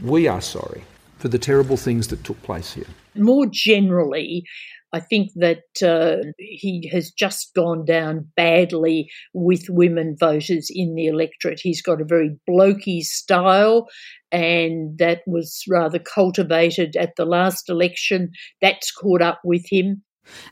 We 0.01 0.27
are 0.27 0.41
sorry 0.41 0.83
for 1.17 1.27
the 1.27 1.37
terrible 1.37 1.77
things 1.77 2.07
that 2.07 2.23
took 2.23 2.41
place 2.43 2.73
here. 2.73 2.87
More 3.15 3.45
generally, 3.45 4.45
I 4.93 4.99
think 4.99 5.31
that 5.35 5.63
uh, 5.83 6.23
he 6.37 6.87
has 6.91 7.11
just 7.11 7.53
gone 7.55 7.83
down 7.83 8.27
badly 8.37 9.09
with 9.33 9.65
women 9.69 10.15
voters 10.19 10.69
in 10.71 10.93
the 10.93 11.07
electorate. 11.07 11.59
He's 11.61 11.81
got 11.81 11.99
a 11.99 12.05
very 12.05 12.37
blokey 12.47 13.01
style, 13.01 13.87
and 14.31 14.97
that 14.99 15.21
was 15.25 15.63
rather 15.67 15.99
cultivated 15.99 16.95
at 16.95 17.15
the 17.17 17.25
last 17.25 17.69
election. 17.69 18.29
That's 18.61 18.91
caught 18.91 19.23
up 19.23 19.41
with 19.43 19.65
him. 19.67 20.03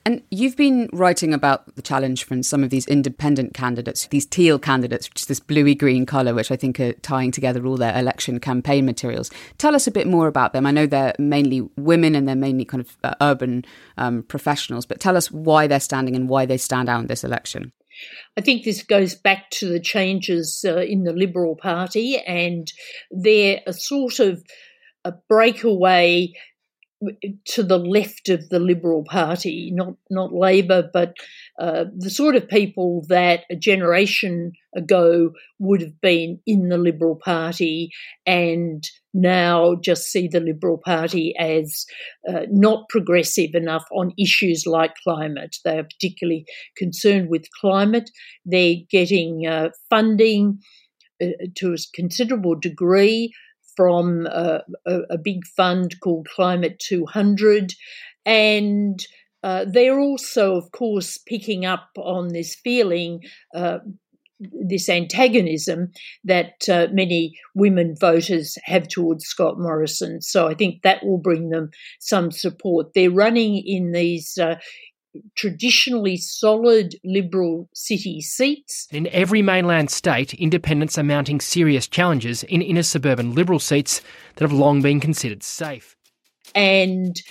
And 0.05 0.21
you've 0.31 0.57
been 0.57 0.89
writing 0.93 1.33
about 1.33 1.75
the 1.75 1.81
challenge 1.81 2.23
from 2.23 2.43
some 2.43 2.63
of 2.63 2.69
these 2.69 2.85
independent 2.87 3.53
candidates, 3.53 4.07
these 4.07 4.25
teal 4.25 4.59
candidates, 4.59 5.09
which 5.09 5.21
is 5.21 5.27
this 5.27 5.39
bluey 5.39 5.75
green 5.75 6.05
colour, 6.05 6.33
which 6.33 6.51
I 6.51 6.55
think 6.55 6.79
are 6.79 6.93
tying 6.93 7.31
together 7.31 7.65
all 7.65 7.77
their 7.77 7.97
election 7.97 8.39
campaign 8.39 8.85
materials. 8.85 9.31
Tell 9.57 9.75
us 9.75 9.87
a 9.87 9.91
bit 9.91 10.07
more 10.07 10.27
about 10.27 10.53
them. 10.53 10.65
I 10.65 10.71
know 10.71 10.85
they're 10.85 11.15
mainly 11.19 11.69
women 11.77 12.15
and 12.15 12.27
they're 12.27 12.35
mainly 12.35 12.65
kind 12.65 12.81
of 12.81 12.97
uh, 13.03 13.15
urban 13.21 13.65
um, 13.97 14.23
professionals, 14.23 14.85
but 14.85 14.99
tell 14.99 15.17
us 15.17 15.31
why 15.31 15.67
they're 15.67 15.79
standing 15.79 16.15
and 16.15 16.29
why 16.29 16.45
they 16.45 16.57
stand 16.57 16.89
out 16.89 17.01
in 17.01 17.07
this 17.07 17.23
election. 17.23 17.71
I 18.37 18.41
think 18.41 18.63
this 18.63 18.83
goes 18.83 19.15
back 19.15 19.49
to 19.51 19.67
the 19.67 19.79
changes 19.79 20.65
uh, 20.67 20.77
in 20.77 21.03
the 21.03 21.13
Liberal 21.13 21.55
Party, 21.55 22.17
and 22.17 22.71
they're 23.11 23.61
a 23.67 23.73
sort 23.73 24.19
of 24.19 24.43
a 25.03 25.13
breakaway 25.27 26.33
to 27.45 27.63
the 27.63 27.79
left 27.79 28.29
of 28.29 28.49
the 28.49 28.59
Liberal 28.59 29.03
Party, 29.03 29.71
not 29.73 29.95
not 30.09 30.33
Labor, 30.33 30.89
but 30.93 31.15
uh, 31.59 31.85
the 31.95 32.09
sort 32.09 32.35
of 32.35 32.47
people 32.47 33.03
that 33.09 33.41
a 33.49 33.55
generation 33.55 34.53
ago 34.75 35.31
would 35.59 35.81
have 35.81 35.99
been 35.99 36.39
in 36.45 36.69
the 36.69 36.77
Liberal 36.77 37.15
Party, 37.15 37.91
and 38.25 38.87
now 39.13 39.75
just 39.75 40.11
see 40.11 40.27
the 40.27 40.39
Liberal 40.39 40.77
Party 40.77 41.35
as 41.37 41.85
uh, 42.29 42.41
not 42.49 42.87
progressive 42.89 43.55
enough 43.55 43.85
on 43.91 44.13
issues 44.17 44.65
like 44.65 44.93
climate. 45.03 45.57
They 45.65 45.79
are 45.79 45.83
particularly 45.83 46.45
concerned 46.77 47.29
with 47.29 47.51
climate. 47.59 48.11
They're 48.45 48.75
getting 48.89 49.47
uh, 49.47 49.69
funding 49.89 50.59
uh, 51.21 51.29
to 51.55 51.73
a 51.73 51.77
considerable 51.95 52.55
degree 52.55 53.33
from 53.75 54.27
a, 54.27 54.61
a, 54.85 54.99
a 55.11 55.17
big 55.17 55.45
fund 55.55 55.99
called 56.01 56.27
Climate 56.35 56.79
200. 56.79 57.73
And 58.25 58.99
uh, 59.43 59.65
they're 59.67 59.99
also, 59.99 60.55
of 60.55 60.71
course, 60.71 61.17
picking 61.17 61.65
up 61.65 61.89
on 61.97 62.29
this 62.29 62.55
feeling, 62.55 63.21
uh, 63.55 63.79
this 64.39 64.89
antagonism 64.89 65.91
that 66.23 66.67
uh, 66.69 66.87
many 66.91 67.33
women 67.55 67.95
voters 67.99 68.57
have 68.63 68.87
towards 68.87 69.25
Scott 69.25 69.59
Morrison. 69.59 70.21
So 70.21 70.47
I 70.47 70.53
think 70.53 70.81
that 70.81 71.05
will 71.05 71.19
bring 71.19 71.49
them 71.49 71.69
some 71.99 72.31
support. 72.31 72.93
They're 72.93 73.11
running 73.11 73.61
in 73.65 73.91
these 73.91 74.37
uh, 74.37 74.55
traditionally 75.35 76.17
solid 76.17 76.95
Liberal 77.03 77.69
city 77.73 78.21
seats. 78.21 78.87
In 78.91 79.07
every 79.07 79.41
mainland 79.41 79.89
state, 79.91 80.33
independents 80.33 80.97
are 80.97 81.03
mounting 81.03 81.41
serious 81.41 81.87
challenges 81.87 82.43
in 82.43 82.61
inner 82.61 82.83
suburban 82.83 83.35
Liberal 83.35 83.59
seats 83.59 84.01
that 84.35 84.43
have 84.43 84.57
long 84.57 84.81
been 84.81 84.99
considered 84.99 85.43
safe. 85.43 85.95
And 86.55 87.21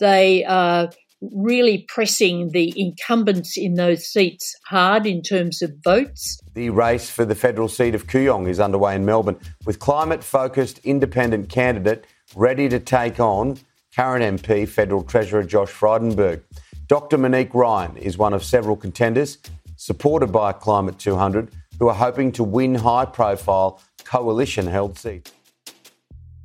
they 0.00 0.44
are 0.44 0.90
really 1.32 1.84
pressing 1.88 2.50
the 2.52 2.72
incumbents 2.76 3.56
in 3.56 3.74
those 3.74 4.06
seats 4.06 4.54
hard 4.66 5.06
in 5.06 5.22
terms 5.22 5.62
of 5.62 5.72
votes. 5.82 6.40
The 6.54 6.70
race 6.70 7.10
for 7.10 7.24
the 7.24 7.34
federal 7.34 7.68
seat 7.68 7.94
of 7.94 8.06
Kooyong 8.06 8.48
is 8.48 8.60
underway 8.60 8.94
in 8.94 9.04
Melbourne 9.04 9.38
with 9.64 9.78
climate 9.78 10.22
focused 10.22 10.78
independent 10.84 11.48
candidate 11.48 12.06
ready 12.34 12.68
to 12.68 12.78
take 12.78 13.18
on 13.18 13.58
current 13.94 14.42
MP, 14.42 14.68
Federal 14.68 15.02
Treasurer 15.02 15.42
Josh 15.42 15.72
Frydenberg. 15.72 16.42
Dr. 16.88 17.18
Monique 17.18 17.52
Ryan 17.52 17.96
is 17.96 18.16
one 18.16 18.32
of 18.32 18.44
several 18.44 18.76
contenders 18.76 19.38
supported 19.74 20.28
by 20.28 20.52
Climate 20.52 21.00
200 21.00 21.50
who 21.80 21.88
are 21.88 21.94
hoping 21.94 22.30
to 22.32 22.44
win 22.44 22.76
high 22.76 23.04
profile 23.04 23.82
coalition 24.04 24.68
held 24.68 24.96
seats. 24.96 25.32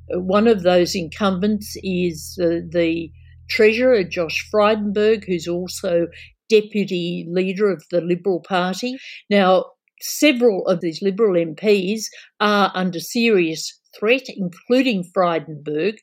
One 0.09 0.47
of 0.47 0.63
those 0.63 0.95
incumbents 0.95 1.77
is 1.83 2.39
uh, 2.41 2.65
the 2.67 3.11
Treasurer, 3.49 4.03
Josh 4.03 4.49
Frydenberg, 4.51 5.25
who's 5.25 5.47
also 5.47 6.07
deputy 6.49 7.27
leader 7.29 7.69
of 7.71 7.83
the 7.91 8.01
Liberal 8.01 8.41
Party. 8.41 8.97
Now, 9.29 9.65
several 10.01 10.65
of 10.65 10.81
these 10.81 11.03
Liberal 11.03 11.35
MPs 11.35 12.05
are 12.39 12.71
under 12.73 12.99
serious 12.99 13.79
threat, 13.97 14.23
including 14.27 15.05
Frydenberg 15.15 15.97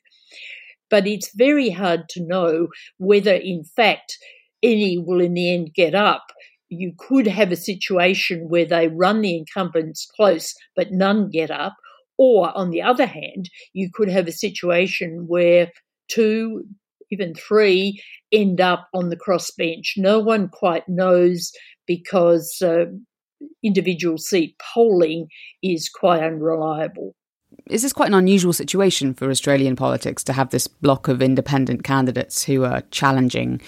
but 0.89 1.07
it's 1.07 1.33
very 1.35 1.69
hard 1.69 2.09
to 2.09 2.25
know 2.25 2.67
whether, 2.97 3.33
in 3.33 3.63
fact, 3.63 4.17
any 4.63 4.97
will 4.97 5.21
in 5.21 5.33
the 5.33 5.53
end 5.53 5.73
get 5.73 5.95
up. 5.95 6.27
You 6.69 6.93
could 6.97 7.27
have 7.27 7.51
a 7.51 7.55
situation 7.55 8.49
where 8.49 8.65
they 8.65 8.87
run 8.87 9.21
the 9.21 9.35
incumbents 9.35 10.07
close, 10.15 10.53
but 10.75 10.91
none 10.91 11.29
get 11.29 11.51
up. 11.51 11.75
Or, 12.17 12.55
on 12.57 12.69
the 12.69 12.81
other 12.81 13.05
hand, 13.05 13.49
you 13.73 13.89
could 13.93 14.09
have 14.09 14.27
a 14.27 14.33
situation 14.33 15.25
where 15.27 15.71
two, 16.09 16.65
even 17.11 17.33
three, 17.33 18.03
end 18.31 18.59
up 18.59 18.87
on 18.93 19.09
the 19.09 19.15
crossbench. 19.15 19.93
No 19.97 20.19
one 20.19 20.49
quite 20.49 20.87
knows 20.89 21.51
because 21.87 22.61
uh, 22.61 22.85
individual 23.63 24.17
seat 24.17 24.55
polling 24.73 25.27
is 25.63 25.89
quite 25.89 26.21
unreliable 26.21 27.15
is 27.69 27.81
this 27.81 27.93
quite 27.93 28.07
an 28.07 28.13
unusual 28.13 28.53
situation 28.53 29.13
for 29.13 29.29
Australian 29.29 29.75
politics 29.75 30.23
to 30.25 30.33
have 30.33 30.49
this 30.49 30.67
block 30.67 31.07
of 31.07 31.21
independent 31.21 31.83
candidates 31.83 32.43
who 32.43 32.63
are 32.63 32.81
challenging 32.91 33.61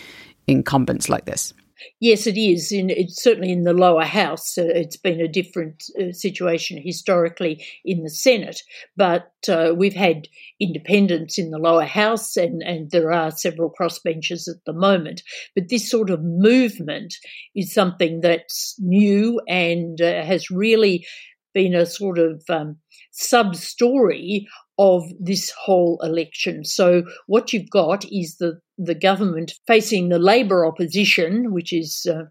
incumbents 0.47 1.07
like 1.07 1.25
this? 1.25 1.53
Yes, 1.99 2.27
it 2.27 2.37
is. 2.37 2.71
In, 2.71 2.89
it's 2.89 3.21
certainly 3.21 3.51
in 3.51 3.63
the 3.63 3.73
lower 3.73 4.03
house. 4.03 4.57
Uh, 4.57 4.65
it's 4.65 4.97
been 4.97 5.19
a 5.19 5.27
different 5.27 5.83
uh, 5.99 6.11
situation 6.11 6.81
historically 6.83 7.65
in 7.85 8.03
the 8.03 8.09
Senate, 8.09 8.61
but 8.95 9.31
uh, 9.47 9.73
we've 9.75 9.95
had 9.95 10.27
independents 10.59 11.37
in 11.37 11.51
the 11.51 11.57
lower 11.57 11.85
house, 11.85 12.37
and, 12.37 12.61
and 12.61 12.91
there 12.91 13.11
are 13.11 13.31
several 13.31 13.71
crossbenchers 13.71 14.47
at 14.47 14.63
the 14.65 14.73
moment. 14.73 15.23
But 15.55 15.69
this 15.69 15.89
sort 15.89 16.09
of 16.09 16.23
movement 16.23 17.15
is 17.55 17.73
something 17.73 18.21
that's 18.21 18.75
new 18.79 19.41
and 19.47 19.99
uh, 20.01 20.23
has 20.23 20.51
really 20.51 21.05
been 21.53 21.73
a 21.73 21.85
sort 21.85 22.17
of 22.19 22.43
um, 22.49 22.77
sub 23.11 23.55
story 23.55 24.47
of 24.77 25.03
this 25.19 25.51
whole 25.51 25.99
election. 26.01 26.63
So 26.65 27.03
what 27.27 27.53
you've 27.53 27.69
got 27.69 28.05
is 28.11 28.37
the 28.37 28.59
the 28.77 28.95
government 28.95 29.53
facing 29.67 30.09
the 30.09 30.17
Labor 30.17 30.65
opposition, 30.65 31.53
which 31.53 31.71
is 31.71 32.07
uh, 32.09 32.23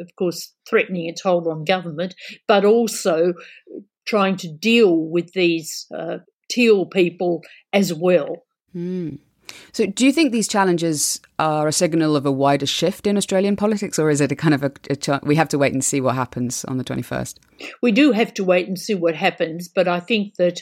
of 0.00 0.16
course 0.16 0.52
threatening 0.68 1.08
its 1.08 1.20
hold 1.20 1.46
on 1.46 1.64
government, 1.64 2.14
but 2.48 2.64
also 2.64 3.34
trying 4.06 4.36
to 4.36 4.48
deal 4.48 4.96
with 4.96 5.32
these 5.32 5.86
uh, 5.94 6.18
teal 6.48 6.86
people 6.86 7.42
as 7.72 7.92
well. 7.92 8.44
Mm. 8.74 9.18
So, 9.72 9.86
do 9.86 10.04
you 10.04 10.12
think 10.12 10.32
these 10.32 10.48
challenges 10.48 11.20
are 11.38 11.68
a 11.68 11.72
signal 11.72 12.16
of 12.16 12.26
a 12.26 12.32
wider 12.32 12.66
shift 12.66 13.06
in 13.06 13.16
Australian 13.16 13.56
politics, 13.56 13.98
or 13.98 14.10
is 14.10 14.20
it 14.20 14.32
a 14.32 14.36
kind 14.36 14.54
of 14.54 14.62
a, 14.62 14.72
a 14.90 15.20
we 15.22 15.36
have 15.36 15.48
to 15.50 15.58
wait 15.58 15.72
and 15.72 15.84
see 15.84 16.00
what 16.00 16.14
happens 16.14 16.64
on 16.66 16.78
the 16.78 16.84
21st? 16.84 17.36
We 17.82 17.92
do 17.92 18.12
have 18.12 18.34
to 18.34 18.44
wait 18.44 18.68
and 18.68 18.78
see 18.78 18.94
what 18.94 19.14
happens, 19.14 19.68
but 19.68 19.88
I 19.88 20.00
think 20.00 20.36
that 20.36 20.60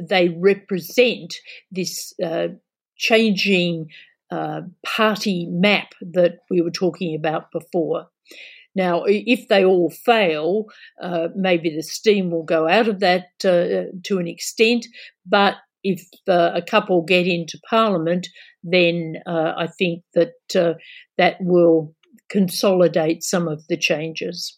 they 0.00 0.28
represent 0.28 1.34
this 1.70 2.14
uh, 2.22 2.48
changing 2.96 3.88
uh, 4.30 4.62
party 4.84 5.46
map 5.46 5.92
that 6.00 6.38
we 6.50 6.60
were 6.60 6.70
talking 6.70 7.14
about 7.14 7.50
before. 7.50 8.08
Now, 8.74 9.02
if 9.04 9.48
they 9.48 9.64
all 9.64 9.90
fail, 9.90 10.66
uh, 11.02 11.28
maybe 11.34 11.74
the 11.74 11.82
steam 11.82 12.30
will 12.30 12.44
go 12.44 12.68
out 12.68 12.86
of 12.86 13.00
that 13.00 13.26
uh, 13.44 13.90
to 14.04 14.18
an 14.18 14.28
extent, 14.28 14.86
but 15.26 15.56
if 15.82 16.02
uh, 16.28 16.50
a 16.54 16.62
couple 16.62 17.02
get 17.02 17.26
into 17.26 17.58
Parliament, 17.68 18.28
then 18.62 19.16
uh, 19.26 19.52
I 19.56 19.68
think 19.78 20.02
that 20.14 20.34
uh, 20.54 20.74
that 21.18 21.36
will 21.40 21.94
consolidate 22.28 23.22
some 23.22 23.48
of 23.48 23.66
the 23.68 23.76
changes. 23.76 24.56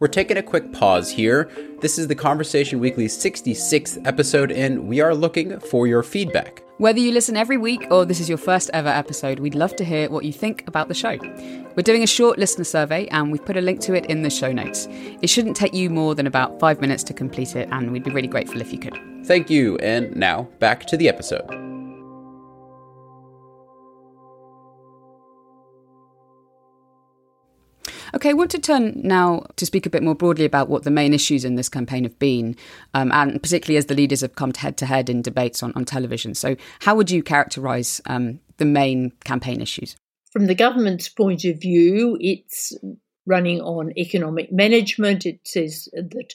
We're 0.00 0.06
taking 0.06 0.36
a 0.36 0.44
quick 0.44 0.72
pause 0.72 1.10
here. 1.10 1.50
This 1.80 1.98
is 1.98 2.06
the 2.06 2.14
Conversation 2.14 2.78
Weekly 2.78 3.06
66th 3.06 4.06
episode, 4.06 4.52
and 4.52 4.86
we 4.86 5.00
are 5.00 5.12
looking 5.12 5.58
for 5.58 5.88
your 5.88 6.04
feedback. 6.04 6.62
Whether 6.78 7.00
you 7.00 7.10
listen 7.10 7.36
every 7.36 7.56
week 7.56 7.88
or 7.90 8.04
this 8.04 8.20
is 8.20 8.28
your 8.28 8.38
first 8.38 8.70
ever 8.72 8.88
episode, 8.88 9.40
we'd 9.40 9.56
love 9.56 9.74
to 9.76 9.84
hear 9.84 10.08
what 10.10 10.24
you 10.24 10.32
think 10.32 10.62
about 10.68 10.86
the 10.86 10.94
show. 10.94 11.18
We're 11.74 11.82
doing 11.82 12.04
a 12.04 12.06
short 12.06 12.38
listener 12.38 12.62
survey 12.62 13.08
and 13.08 13.32
we've 13.32 13.44
put 13.44 13.56
a 13.56 13.60
link 13.60 13.80
to 13.80 13.94
it 13.94 14.06
in 14.06 14.22
the 14.22 14.30
show 14.30 14.52
notes. 14.52 14.86
It 15.20 15.28
shouldn't 15.28 15.56
take 15.56 15.74
you 15.74 15.90
more 15.90 16.14
than 16.14 16.28
about 16.28 16.60
five 16.60 16.80
minutes 16.80 17.02
to 17.04 17.12
complete 17.12 17.56
it, 17.56 17.68
and 17.72 17.90
we'd 17.90 18.04
be 18.04 18.12
really 18.12 18.28
grateful 18.28 18.60
if 18.60 18.72
you 18.72 18.78
could. 18.78 18.96
Thank 19.24 19.50
you, 19.50 19.76
and 19.78 20.14
now 20.14 20.48
back 20.60 20.86
to 20.86 20.96
the 20.96 21.08
episode. 21.08 21.77
Okay, 28.14 28.30
I 28.30 28.34
want 28.34 28.50
to 28.52 28.58
turn 28.58 29.00
now 29.02 29.46
to 29.56 29.66
speak 29.66 29.86
a 29.86 29.90
bit 29.90 30.02
more 30.02 30.14
broadly 30.14 30.44
about 30.44 30.68
what 30.68 30.84
the 30.84 30.90
main 30.90 31.12
issues 31.12 31.44
in 31.44 31.56
this 31.56 31.68
campaign 31.68 32.04
have 32.04 32.18
been, 32.18 32.56
um, 32.94 33.12
and 33.12 33.42
particularly 33.42 33.76
as 33.76 33.86
the 33.86 33.94
leaders 33.94 34.22
have 34.22 34.34
come 34.34 34.52
head 34.54 34.76
to 34.78 34.86
head 34.86 35.10
in 35.10 35.22
debates 35.22 35.62
on, 35.62 35.72
on 35.74 35.84
television. 35.84 36.34
So, 36.34 36.56
how 36.80 36.94
would 36.94 37.10
you 37.10 37.22
characterise 37.22 38.00
um, 38.06 38.40
the 38.56 38.64
main 38.64 39.12
campaign 39.24 39.60
issues? 39.60 39.96
From 40.32 40.46
the 40.46 40.54
government's 40.54 41.08
point 41.08 41.44
of 41.44 41.60
view, 41.60 42.16
it's 42.20 42.72
running 43.26 43.60
on 43.60 43.92
economic 43.98 44.50
management. 44.50 45.26
It 45.26 45.40
says 45.44 45.88
that 45.92 46.34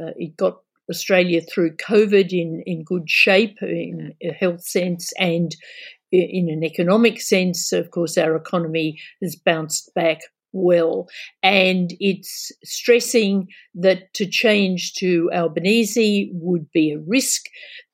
uh, 0.00 0.12
it 0.16 0.36
got 0.36 0.58
Australia 0.90 1.40
through 1.40 1.76
COVID 1.76 2.32
in, 2.32 2.62
in 2.66 2.84
good 2.84 3.08
shape 3.08 3.62
in 3.62 4.14
a 4.22 4.32
health 4.32 4.62
sense 4.62 5.12
and 5.18 5.54
in 6.12 6.48
an 6.50 6.62
economic 6.62 7.20
sense. 7.20 7.72
Of 7.72 7.90
course, 7.90 8.18
our 8.18 8.36
economy 8.36 9.00
has 9.22 9.36
bounced 9.36 9.92
back 9.94 10.20
well. 10.54 11.08
And 11.42 11.92
it's 12.00 12.50
stressing 12.64 13.48
that 13.74 14.14
to 14.14 14.24
change 14.26 14.94
to 14.94 15.30
Albanese 15.34 16.30
would 16.32 16.70
be 16.72 16.92
a 16.92 17.00
risk, 17.06 17.42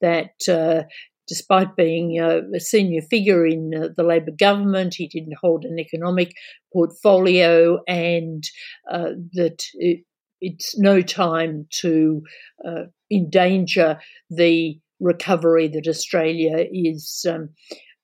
that 0.00 0.34
uh, 0.48 0.82
despite 1.26 1.76
being 1.76 2.20
a 2.20 2.60
senior 2.60 3.02
figure 3.02 3.46
in 3.46 3.72
uh, 3.74 3.88
the 3.96 4.02
Labor 4.02 4.32
government, 4.32 4.94
he 4.94 5.08
didn't 5.08 5.38
hold 5.40 5.64
an 5.64 5.78
economic 5.78 6.32
portfolio, 6.72 7.80
and 7.88 8.44
uh, 8.92 9.10
that 9.32 9.64
it, 9.74 10.04
it's 10.40 10.78
no 10.78 11.00
time 11.00 11.66
to 11.70 12.22
uh, 12.66 12.84
endanger 13.10 13.98
the 14.28 14.78
recovery 15.00 15.68
that 15.68 15.88
Australia 15.88 16.66
is 16.72 17.24
um, 17.28 17.48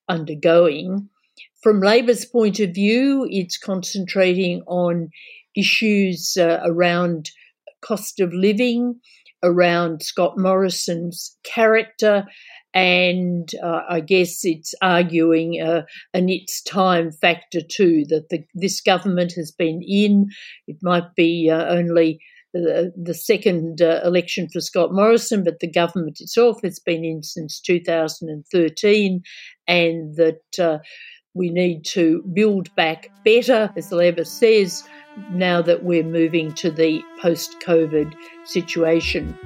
undergoing. 0.08 1.08
From 1.66 1.80
Labor's 1.80 2.24
point 2.24 2.60
of 2.60 2.76
view, 2.76 3.26
it's 3.28 3.58
concentrating 3.58 4.62
on 4.68 5.10
issues 5.56 6.36
uh, 6.38 6.60
around 6.64 7.32
cost 7.80 8.20
of 8.20 8.32
living, 8.32 9.00
around 9.42 10.00
Scott 10.04 10.38
Morrison's 10.38 11.36
character, 11.42 12.24
and 12.72 13.50
uh, 13.60 13.80
I 13.88 13.98
guess 13.98 14.44
it's 14.44 14.76
arguing 14.80 15.60
uh, 15.60 15.82
an 16.14 16.28
it's 16.28 16.62
time 16.62 17.10
factor 17.10 17.60
too 17.60 18.04
that 18.10 18.28
the, 18.30 18.44
this 18.54 18.80
government 18.80 19.32
has 19.32 19.50
been 19.50 19.82
in. 19.82 20.28
It 20.68 20.76
might 20.82 21.16
be 21.16 21.50
uh, 21.50 21.64
only 21.64 22.20
the, 22.54 22.92
the 22.96 23.14
second 23.14 23.82
uh, 23.82 24.02
election 24.04 24.48
for 24.52 24.60
Scott 24.60 24.92
Morrison, 24.92 25.42
but 25.42 25.58
the 25.58 25.70
government 25.70 26.18
itself 26.20 26.58
has 26.62 26.78
been 26.78 27.04
in 27.04 27.24
since 27.24 27.60
2013, 27.60 29.22
and 29.66 30.14
that 30.14 30.58
uh, 30.60 30.78
we 31.36 31.50
need 31.50 31.84
to 31.84 32.22
build 32.32 32.74
back 32.74 33.10
better, 33.24 33.70
as 33.76 33.90
the 33.90 33.96
Labor 33.96 34.24
says, 34.24 34.82
now 35.30 35.60
that 35.62 35.84
we're 35.84 36.02
moving 36.02 36.52
to 36.54 36.70
the 36.70 37.02
post 37.20 37.56
COVID 37.64 38.14
situation. 38.44 39.38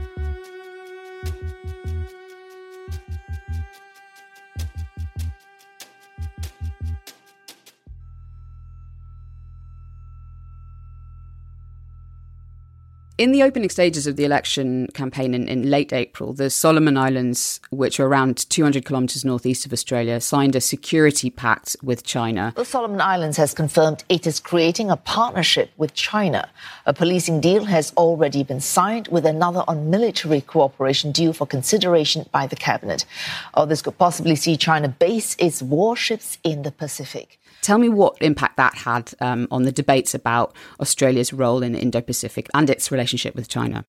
In 13.20 13.32
the 13.32 13.42
opening 13.42 13.68
stages 13.68 14.06
of 14.06 14.16
the 14.16 14.24
election 14.24 14.86
campaign 14.94 15.34
in, 15.34 15.46
in, 15.46 15.68
late 15.68 15.92
April, 15.92 16.32
the 16.32 16.48
Solomon 16.48 16.96
Islands, 16.96 17.60
which 17.68 18.00
are 18.00 18.06
around 18.06 18.48
200 18.48 18.86
kilometres 18.86 19.26
northeast 19.26 19.66
of 19.66 19.74
Australia, 19.74 20.22
signed 20.22 20.56
a 20.56 20.60
security 20.62 21.28
pact 21.28 21.76
with 21.82 22.02
China. 22.02 22.54
The 22.56 22.64
Solomon 22.64 23.02
Islands 23.02 23.36
has 23.36 23.52
confirmed 23.52 24.04
it 24.08 24.26
is 24.26 24.40
creating 24.40 24.90
a 24.90 24.96
partnership 24.96 25.70
with 25.76 25.92
China. 25.92 26.48
A 26.86 26.94
policing 26.94 27.42
deal 27.42 27.66
has 27.66 27.92
already 27.98 28.42
been 28.42 28.62
signed, 28.62 29.08
with 29.08 29.26
another 29.26 29.64
on 29.68 29.90
military 29.90 30.40
cooperation 30.40 31.12
due 31.12 31.34
for 31.34 31.46
consideration 31.46 32.24
by 32.32 32.46
the 32.46 32.56
cabinet. 32.56 33.04
Oh, 33.52 33.66
this 33.66 33.82
could 33.82 33.98
possibly 33.98 34.34
see 34.34 34.56
China 34.56 34.88
base 34.88 35.36
its 35.38 35.60
warships 35.60 36.38
in 36.42 36.62
the 36.62 36.72
Pacific. 36.72 37.38
Tell 37.62 37.78
me 37.78 37.88
what 37.88 38.16
impact 38.20 38.56
that 38.56 38.74
had 38.74 39.12
um, 39.20 39.46
on 39.50 39.64
the 39.64 39.72
debates 39.72 40.14
about 40.14 40.56
Australia's 40.80 41.32
role 41.32 41.62
in 41.62 41.72
the 41.72 41.80
Indo 41.80 42.00
Pacific 42.00 42.48
and 42.54 42.70
its 42.70 42.90
relationship 42.90 43.34
with 43.34 43.48
China. 43.48 43.84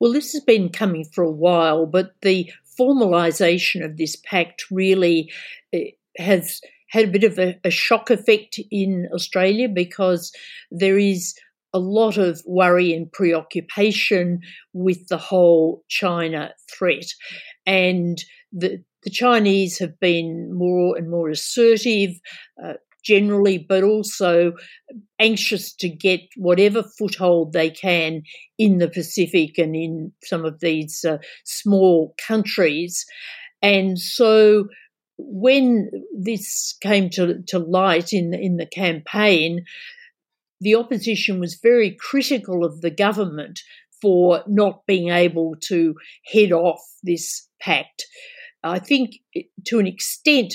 Well, 0.00 0.12
this 0.12 0.32
has 0.32 0.42
been 0.42 0.70
coming 0.70 1.04
for 1.04 1.22
a 1.22 1.30
while, 1.30 1.86
but 1.86 2.12
the 2.22 2.50
formalisation 2.78 3.84
of 3.84 3.96
this 3.96 4.16
pact 4.16 4.64
really 4.70 5.30
eh, 5.72 5.90
has 6.16 6.60
had 6.90 7.04
a 7.04 7.10
bit 7.10 7.24
of 7.24 7.38
a, 7.38 7.58
a 7.64 7.70
shock 7.70 8.10
effect 8.10 8.58
in 8.70 9.08
Australia 9.14 9.68
because 9.68 10.32
there 10.70 10.98
is 10.98 11.34
a 11.72 11.78
lot 11.78 12.16
of 12.16 12.42
worry 12.46 12.92
and 12.92 13.12
preoccupation 13.12 14.40
with 14.72 15.06
the 15.08 15.18
whole 15.18 15.84
China 15.88 16.52
threat. 16.70 17.06
And 17.64 18.18
the, 18.52 18.82
the 19.04 19.10
Chinese 19.10 19.78
have 19.78 19.98
been 20.00 20.52
more 20.52 20.96
and 20.96 21.08
more 21.08 21.28
assertive. 21.28 22.10
Uh, 22.62 22.74
generally, 23.04 23.58
but 23.58 23.82
also 23.82 24.52
anxious 25.18 25.74
to 25.76 25.88
get 25.88 26.20
whatever 26.36 26.82
foothold 26.98 27.52
they 27.52 27.70
can 27.70 28.22
in 28.58 28.78
the 28.78 28.88
Pacific 28.88 29.58
and 29.58 29.74
in 29.74 30.12
some 30.24 30.44
of 30.44 30.60
these 30.60 31.04
uh, 31.04 31.18
small 31.44 32.14
countries. 32.26 33.04
And 33.62 33.98
so 33.98 34.68
when 35.18 35.90
this 36.18 36.76
came 36.80 37.10
to, 37.10 37.42
to 37.48 37.58
light 37.58 38.12
in, 38.12 38.32
in 38.34 38.56
the 38.56 38.66
campaign, 38.66 39.64
the 40.60 40.74
opposition 40.74 41.40
was 41.40 41.60
very 41.62 41.96
critical 41.98 42.64
of 42.64 42.80
the 42.80 42.90
government 42.90 43.60
for 44.00 44.42
not 44.46 44.86
being 44.86 45.10
able 45.10 45.54
to 45.68 45.94
head 46.32 46.52
off 46.52 46.80
this 47.02 47.48
pact. 47.60 48.06
I 48.62 48.78
think 48.78 49.12
to 49.66 49.78
an 49.78 49.86
extent 49.86 50.54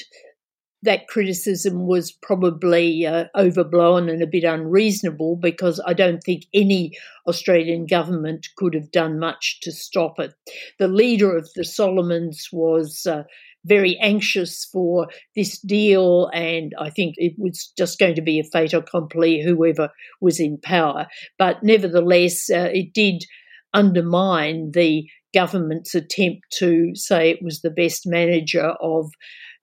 that 0.86 1.08
criticism 1.08 1.86
was 1.86 2.12
probably 2.12 3.06
uh, 3.06 3.26
overblown 3.36 4.10
and 4.10 4.22
a 4.22 4.28
bit 4.28 4.44
unreasonable 4.44 5.36
because 5.36 5.82
I 5.86 5.94
don't 5.94 6.24
think 6.24 6.46
any 6.54 6.98
Australian 7.28 7.86
government 7.86 8.48
could 8.56 8.74
have 8.74 8.92
done 8.92 9.20
much 9.20 9.60
to 9.62 9.72
stop 9.72 10.20
it. 10.20 10.34
The 10.80 10.88
leader 10.88 11.36
of 11.36 11.50
the 11.56 11.66
Solomons 11.66 12.50
was 12.52 13.06
uh, 13.06 13.24
very 13.66 13.98
anxious 14.00 14.66
for 14.66 15.08
this 15.36 15.60
deal, 15.60 16.30
and 16.34 16.74
I 16.80 16.90
think 16.90 17.16
it 17.18 17.34
was 17.38 17.72
just 17.78 18.00
going 18.00 18.16
to 18.16 18.22
be 18.22 18.40
a 18.40 18.44
fait 18.44 18.74
accompli, 18.74 19.42
whoever 19.44 19.90
was 20.22 20.40
in 20.40 20.60
power. 20.62 21.08
But 21.38 21.64
nevertheless, 21.64 22.50
uh, 22.50 22.70
it 22.74 22.94
did 22.94 23.26
undermine 23.74 24.72
the 24.72 25.08
government's 25.34 25.94
attempt 25.94 26.46
to 26.60 26.96
say 26.96 27.30
it 27.30 27.44
was 27.44 27.62
the 27.62 27.70
best 27.70 28.08
manager 28.08 28.74
of 28.82 29.12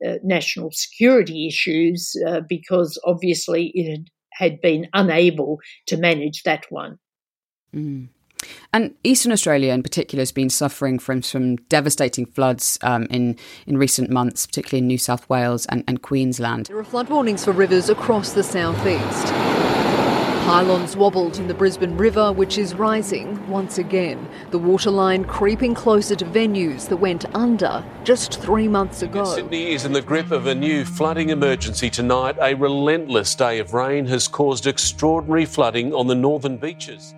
uh, 0.06 0.14
national 0.22 0.70
security 0.72 1.46
issues 1.46 2.14
uh, 2.26 2.40
because 2.48 2.98
obviously 3.04 3.72
it 3.74 3.90
had, 3.90 4.06
had, 4.32 4.60
been 4.60 4.88
unable 4.94 5.58
to 5.86 5.96
manage 5.96 6.42
that 6.42 6.64
one. 6.70 6.98
Mm. 7.74 8.08
And 8.72 8.94
Eastern 9.04 9.32
Australia, 9.32 9.72
in 9.72 9.82
particular, 9.82 10.20
has 10.20 10.32
been 10.32 10.50
suffering 10.50 10.98
from 10.98 11.22
some 11.22 11.56
devastating 11.56 12.26
floods 12.26 12.78
um, 12.82 13.04
in 13.04 13.36
in 13.66 13.78
recent 13.78 14.10
months, 14.10 14.46
particularly 14.46 14.78
in 14.78 14.88
New 14.88 14.98
South 14.98 15.28
Wales 15.28 15.66
and, 15.66 15.84
and 15.86 16.02
Queensland. 16.02 16.66
There 16.66 16.78
are 16.78 16.84
flood 16.84 17.08
warnings 17.08 17.44
for 17.44 17.52
rivers 17.52 17.88
across 17.88 18.32
the 18.32 18.42
southeast. 18.42 19.61
Pylons 20.44 20.96
wobbled 20.96 21.38
in 21.38 21.46
the 21.46 21.54
Brisbane 21.54 21.96
River, 21.96 22.32
which 22.32 22.58
is 22.58 22.74
rising 22.74 23.48
once 23.48 23.78
again. 23.78 24.28
The 24.50 24.58
waterline 24.58 25.24
creeping 25.24 25.72
closer 25.72 26.16
to 26.16 26.24
venues 26.24 26.88
that 26.88 26.96
went 26.96 27.32
under 27.32 27.84
just 28.02 28.42
three 28.42 28.66
months 28.66 29.02
ago. 29.02 29.24
Sydney 29.24 29.70
is 29.70 29.84
in 29.84 29.92
the 29.92 30.02
grip 30.02 30.32
of 30.32 30.48
a 30.48 30.54
new 30.54 30.84
flooding 30.84 31.30
emergency 31.30 31.88
tonight. 31.88 32.36
A 32.40 32.54
relentless 32.54 33.36
day 33.36 33.60
of 33.60 33.72
rain 33.72 34.04
has 34.06 34.26
caused 34.26 34.66
extraordinary 34.66 35.44
flooding 35.44 35.94
on 35.94 36.08
the 36.08 36.16
northern 36.16 36.56
beaches. 36.56 37.14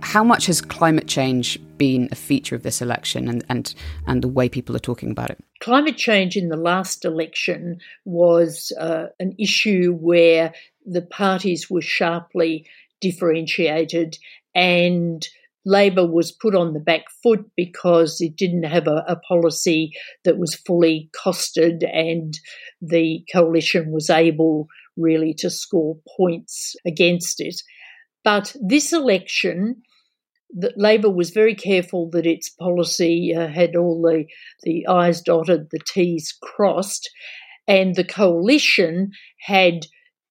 How 0.00 0.24
much 0.24 0.46
has 0.46 0.60
climate 0.60 1.06
change 1.06 1.58
been 1.76 2.08
a 2.10 2.16
feature 2.16 2.56
of 2.56 2.62
this 2.62 2.82
election 2.82 3.28
and, 3.28 3.44
and, 3.48 3.74
and 4.06 4.22
the 4.22 4.28
way 4.28 4.48
people 4.48 4.74
are 4.74 4.80
talking 4.80 5.10
about 5.10 5.30
it? 5.30 5.38
Climate 5.60 5.96
change 5.96 6.36
in 6.36 6.48
the 6.48 6.56
last 6.56 7.04
election 7.04 7.78
was 8.04 8.72
uh, 8.80 9.06
an 9.20 9.34
issue 9.38 9.92
where 10.00 10.52
the 10.90 11.02
parties 11.02 11.70
were 11.70 11.82
sharply 11.82 12.66
differentiated 13.00 14.18
and 14.54 15.26
Labor 15.64 16.06
was 16.06 16.32
put 16.32 16.54
on 16.54 16.72
the 16.72 16.80
back 16.80 17.04
foot 17.22 17.44
because 17.54 18.20
it 18.20 18.36
didn't 18.36 18.62
have 18.62 18.86
a, 18.86 19.04
a, 19.06 19.16
policy 19.16 19.92
that 20.24 20.38
was 20.38 20.54
fully 20.54 21.10
costed, 21.14 21.84
and 21.92 22.38
the 22.80 23.22
coalition 23.30 23.92
was 23.92 24.08
able 24.08 24.68
really 24.96 25.34
to 25.34 25.50
score 25.50 25.98
points 26.16 26.74
against 26.86 27.40
it. 27.40 27.60
But 28.24 28.56
this 28.60 28.94
election, 28.94 29.82
that 30.56 30.78
Labor 30.78 31.10
was 31.10 31.30
very 31.30 31.54
careful 31.54 32.08
that 32.10 32.24
its 32.24 32.48
policy 32.48 33.34
uh, 33.36 33.48
had 33.48 33.76
all 33.76 34.00
the, 34.00 34.24
the 34.62 34.86
I's 34.86 35.20
dotted, 35.20 35.68
the 35.70 35.80
T's 35.86 36.34
crossed, 36.42 37.10
and 37.66 37.94
the 37.94 38.04
coalition 38.04 39.10
had 39.40 39.86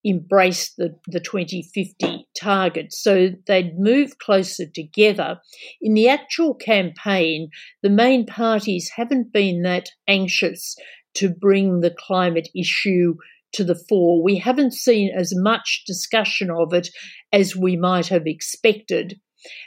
embrace 0.08 0.74
the, 0.78 0.98
the 1.08 1.20
2050 1.20 2.28
target. 2.40 2.94
So 2.94 3.30
they'd 3.46 3.78
move 3.78 4.18
closer 4.20 4.66
together. 4.66 5.40
In 5.82 5.94
the 5.94 6.08
actual 6.08 6.54
campaign, 6.54 7.50
the 7.84 7.90
main 7.90 8.26
parties 8.26 8.92
haven't 8.96 9.34
been 9.34 9.64
that 9.64 9.90
anxious 10.08 10.76
to 11.16 11.30
bring 11.30 11.82
the 11.82 11.96
climate 11.98 12.48
issue 12.56 13.16
to 13.54 13.64
the 13.64 13.80
fore. 13.90 14.24
We 14.24 14.38
haven't 14.38 14.74
seen 14.74 15.12
as 15.16 15.34
much 15.36 15.84
discussion 15.86 16.50
of 16.52 16.74
it 16.74 16.90
as 17.34 17.56
we 17.56 17.76
might 17.76 18.08
have 18.08 18.28
expected. 18.28 19.20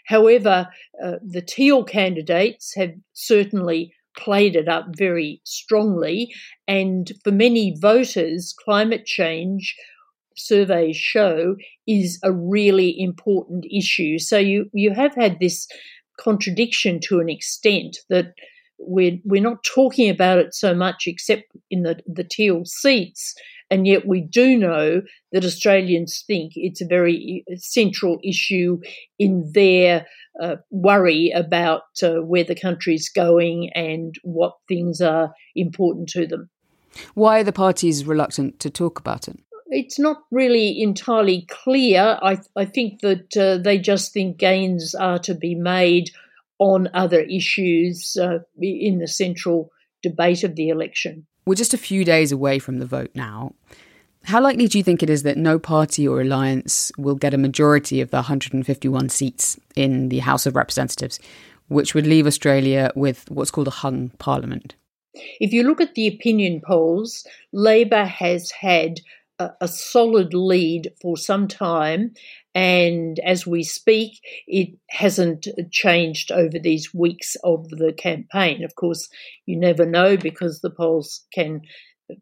However, 0.07 0.69
uh, 1.03 1.17
the 1.23 1.43
teal 1.43 1.85
candidates 1.85 2.75
have 2.77 2.93
certainly 3.13 3.93
played 4.17 4.57
it 4.57 4.69
up 4.69 4.87
very 4.97 5.41
strongly, 5.45 6.33
and 6.67 7.11
for 7.25 7.31
many 7.31 7.77
voters, 7.81 8.55
climate 8.65 9.07
change 9.07 9.75
surveys 10.37 10.97
show 10.97 11.57
is 11.87 12.19
a 12.23 12.33
really 12.33 12.95
important 12.99 13.65
issue. 13.71 14.19
So 14.19 14.39
you 14.39 14.71
you 14.73 14.93
have 14.95 15.15
had 15.15 15.39
this 15.41 15.67
contradiction 16.19 17.01
to 17.01 17.21
an 17.21 17.29
extent 17.29 17.99
that 18.09 18.35
we're 18.79 19.19
we're 19.25 19.43
not 19.43 19.65
talking 19.65 20.09
about 20.11 20.39
it 20.39 20.55
so 20.55 20.75
much 20.75 21.05
except 21.07 21.45
in 21.71 21.83
the 21.83 22.01
the 22.07 22.25
teal 22.25 22.63
seats 22.65 23.35
and 23.71 23.87
yet 23.87 24.07
we 24.07 24.21
do 24.21 24.59
know 24.59 25.03
that 25.33 25.45
Australians 25.45 26.25
think 26.27 26.53
it's 26.57 26.81
a 26.81 26.87
very 26.87 27.45
central 27.57 28.19
issue 28.25 28.81
in 29.19 29.51
their 29.55 30.07
uh, 30.43 30.57
worry 30.71 31.31
about 31.35 31.83
uh, 32.03 32.17
where 32.17 32.45
the 32.45 32.55
country's 32.55 33.09
going 33.09 33.71
and 33.75 34.17
what 34.23 34.55
things 34.67 35.01
are 35.01 35.33
important 35.55 36.09
to 36.09 36.27
them. 36.27 36.51
Why 37.15 37.41
are 37.41 37.45
the 37.45 37.53
parties 37.53 38.05
reluctant 38.05 38.59
to 38.61 38.71
talk 38.71 38.99
about 38.99 39.29
it? 39.29 39.39
It's 39.71 39.99
not 39.99 40.25
really 40.31 40.83
entirely 40.83 41.47
clear. 41.49 42.19
I, 42.21 42.39
I 42.57 42.65
think 42.65 43.01
that 43.01 43.37
uh, 43.37 43.59
they 43.59 43.79
just 43.79 44.13
think 44.13 44.37
gains 44.37 44.95
are 44.95 45.19
to 45.21 45.35
be 45.35 45.55
made 45.55 46.11
on 46.59 46.89
other 46.93 47.21
issues 47.21 48.17
uh, 48.21 48.41
in 48.61 48.99
the 48.99 49.09
central 49.09 49.71
debate 50.03 50.45
of 50.45 50.57
the 50.57 50.69
election. 50.69 51.27
We're 51.47 51.55
just 51.55 51.75
a 51.75 51.79
few 51.79 52.05
days 52.05 52.33
away 52.33 52.59
from 52.59 52.79
the 52.79 52.87
vote 52.87 53.11
now. 53.15 53.55
How 54.25 54.43
likely 54.43 54.69
do 54.69 54.77
you 54.77 54.85
think 54.85 55.03
it 55.03 55.09
is 55.09 55.23
that 55.23 55.39
no 55.39 55.59
party 55.59 56.07
or 56.07 56.21
alliance 56.21 56.93
will 56.99 57.15
get 57.15 57.33
a 57.33 57.39
majority 57.39 58.01
of 58.01 58.11
the 58.11 58.19
151 58.19 59.09
seats 59.09 59.59
in 59.75 60.11
the 60.11 60.19
House 60.19 60.45
of 60.45 60.57
Representatives, 60.57 61.19
which 61.69 61.95
would 61.95 62.07
leave 62.07 62.27
Australia 62.27 62.93
with 62.95 63.31
what's 63.31 63.51
called 63.51 63.69
a 63.69 63.71
hung 63.83 64.11
parliament? 64.19 64.75
If 65.41 65.53
you 65.53 65.63
look 65.63 65.81
at 65.81 65.95
the 65.95 66.07
opinion 66.07 66.61
polls, 66.65 67.27
Labor 67.53 68.05
has 68.05 68.51
had 68.51 69.01
a, 69.61 69.69
solid 69.69 70.35
lead 70.35 70.93
for 71.01 71.17
some 71.17 71.49
time, 71.49 72.13
and 72.55 73.19
as 73.25 73.47
we 73.47 73.63
speak, 73.63 74.21
it 74.47 74.77
hasn't 74.91 75.47
changed 75.71 76.31
over 76.31 76.59
these 76.59 76.93
weeks 76.93 77.37
of 77.45 77.69
the 77.69 77.93
campaign. 77.93 78.65
Of 78.65 78.75
course, 78.75 79.09
you 79.47 79.59
never 79.59 79.87
know 79.87 80.17
because 80.17 80.61
the 80.61 80.71
polls 80.71 81.25
can 81.33 81.63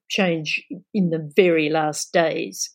change 0.09 0.63
in 0.93 1.11
the 1.11 1.31
very 1.35 1.71
last 1.71 2.13
days. 2.13 2.71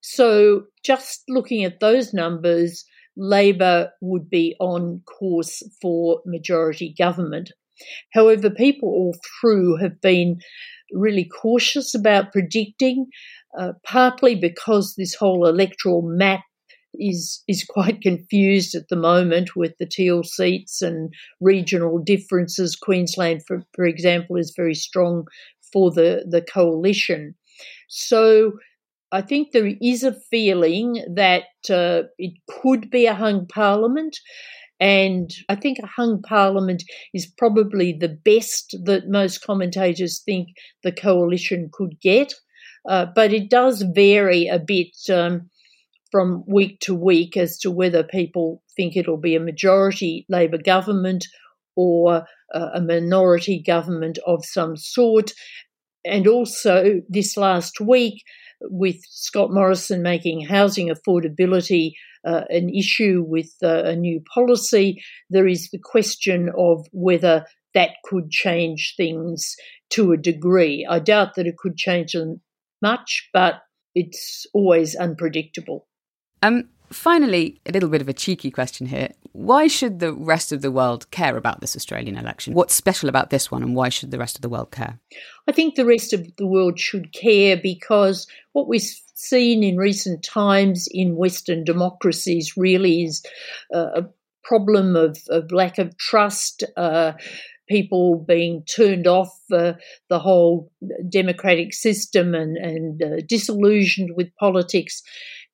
So, 0.00 0.64
just 0.84 1.22
looking 1.28 1.64
at 1.64 1.80
those 1.80 2.12
numbers, 2.12 2.84
Labor 3.16 3.90
would 4.00 4.28
be 4.30 4.56
on 4.58 5.02
course 5.06 5.62
for 5.80 6.22
majority 6.26 6.94
government. 6.96 7.52
However, 8.12 8.50
people 8.50 8.88
all 8.88 9.14
through 9.40 9.76
have 9.76 10.00
been 10.00 10.40
really 10.92 11.24
cautious 11.24 11.94
about 11.94 12.32
predicting, 12.32 13.06
uh, 13.58 13.72
partly 13.84 14.34
because 14.34 14.94
this 14.96 15.14
whole 15.14 15.46
electoral 15.46 16.02
map 16.02 16.40
is 16.94 17.42
is 17.48 17.64
quite 17.68 18.00
confused 18.00 18.74
at 18.74 18.88
the 18.88 18.96
moment 18.96 19.56
with 19.56 19.72
the 19.78 19.86
teal 19.86 20.22
seats 20.22 20.82
and 20.82 21.12
regional 21.40 21.98
differences. 21.98 22.76
Queensland, 22.76 23.42
for, 23.46 23.62
for 23.74 23.84
example, 23.84 24.36
is 24.36 24.52
very 24.56 24.74
strong 24.74 25.26
for 25.72 25.90
the, 25.90 26.24
the 26.28 26.42
coalition. 26.42 27.34
So 27.88 28.52
I 29.10 29.22
think 29.22 29.52
there 29.52 29.72
is 29.80 30.04
a 30.04 30.18
feeling 30.30 31.04
that 31.14 31.44
uh, 31.70 32.08
it 32.18 32.34
could 32.48 32.90
be 32.90 33.06
a 33.06 33.14
hung 33.14 33.46
parliament. 33.46 34.18
And 34.80 35.30
I 35.48 35.54
think 35.54 35.78
a 35.78 35.86
hung 35.86 36.22
parliament 36.22 36.82
is 37.14 37.26
probably 37.26 37.92
the 37.92 38.08
best 38.08 38.76
that 38.84 39.08
most 39.08 39.44
commentators 39.44 40.20
think 40.24 40.48
the 40.82 40.92
coalition 40.92 41.70
could 41.72 42.00
get. 42.00 42.32
Uh, 42.88 43.06
but 43.14 43.32
it 43.32 43.48
does 43.48 43.82
vary 43.82 44.48
a 44.48 44.58
bit 44.58 44.96
um, 45.12 45.48
from 46.10 46.44
week 46.46 46.80
to 46.80 46.94
week 46.94 47.36
as 47.36 47.58
to 47.58 47.70
whether 47.70 48.02
people 48.02 48.62
think 48.76 48.96
it'll 48.96 49.16
be 49.16 49.36
a 49.36 49.40
majority 49.40 50.26
Labor 50.28 50.58
government 50.58 51.26
or 51.76 52.26
uh, 52.54 52.68
a 52.74 52.80
minority 52.80 53.62
government 53.64 54.18
of 54.26 54.44
some 54.44 54.76
sort. 54.76 55.32
And 56.04 56.26
also, 56.26 57.00
this 57.08 57.36
last 57.36 57.80
week, 57.80 58.22
with 58.60 58.96
Scott 59.08 59.52
Morrison 59.52 60.02
making 60.02 60.46
housing 60.46 60.88
affordability 60.88 61.92
uh, 62.24 62.42
an 62.50 62.68
issue 62.70 63.24
with 63.26 63.52
uh, 63.62 63.84
a 63.84 63.96
new 63.96 64.20
policy, 64.34 65.02
there 65.30 65.46
is 65.46 65.70
the 65.70 65.80
question 65.82 66.50
of 66.56 66.86
whether 66.92 67.44
that 67.74 67.90
could 68.04 68.30
change 68.30 68.94
things 68.96 69.54
to 69.90 70.12
a 70.12 70.16
degree. 70.16 70.86
I 70.88 70.98
doubt 70.98 71.34
that 71.36 71.46
it 71.46 71.56
could 71.56 71.76
change 71.76 72.12
them 72.12 72.40
much, 72.82 73.28
but 73.32 73.62
it's 73.94 74.46
always 74.52 74.94
unpredictable. 74.96 75.86
Um, 76.42 76.68
finally, 76.90 77.60
a 77.66 77.72
little 77.72 77.88
bit 77.88 78.00
of 78.00 78.08
a 78.08 78.12
cheeky 78.12 78.50
question 78.50 78.86
here. 78.86 79.10
Why 79.32 79.66
should 79.66 80.00
the 80.00 80.12
rest 80.12 80.52
of 80.52 80.60
the 80.60 80.70
world 80.70 81.10
care 81.10 81.36
about 81.36 81.60
this 81.60 81.76
Australian 81.76 82.18
election? 82.18 82.54
What's 82.54 82.74
special 82.74 83.08
about 83.08 83.30
this 83.30 83.50
one, 83.50 83.62
and 83.62 83.74
why 83.74 83.88
should 83.88 84.10
the 84.10 84.18
rest 84.18 84.36
of 84.36 84.42
the 84.42 84.48
world 84.48 84.70
care? 84.70 84.98
I 85.48 85.52
think 85.52 85.74
the 85.74 85.86
rest 85.86 86.12
of 86.12 86.26
the 86.36 86.46
world 86.46 86.78
should 86.78 87.12
care 87.12 87.56
because 87.56 88.26
what 88.52 88.68
we've 88.68 88.82
seen 89.14 89.62
in 89.62 89.76
recent 89.76 90.22
times 90.22 90.88
in 90.90 91.16
Western 91.16 91.64
democracies 91.64 92.56
really 92.56 93.04
is 93.04 93.24
uh, 93.74 93.90
a 93.94 94.04
problem 94.44 94.96
of, 94.96 95.18
of, 95.30 95.52
lack 95.52 95.78
of 95.78 95.96
trust. 95.96 96.64
Uh, 96.76 97.12
people 97.72 98.24
being 98.28 98.62
turned 98.64 99.06
off 99.06 99.32
uh, 99.52 99.72
the 100.10 100.18
whole 100.18 100.70
democratic 101.08 101.72
system 101.72 102.34
and, 102.34 102.56
and 102.58 103.02
uh, 103.02 103.22
disillusioned 103.26 104.10
with 104.16 104.28
politics 104.38 105.02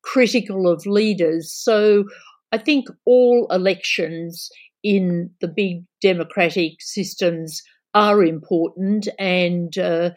critical 0.01 0.67
of 0.67 0.85
leaders. 0.85 1.51
So 1.51 2.03
I 2.51 2.57
think 2.57 2.87
all 3.05 3.47
elections 3.51 4.49
in 4.83 5.29
the 5.41 5.47
big 5.47 5.83
democratic 6.01 6.73
systems 6.79 7.61
are 7.93 8.23
important 8.23 9.07
and 9.17 9.77
uh, 9.77 10.11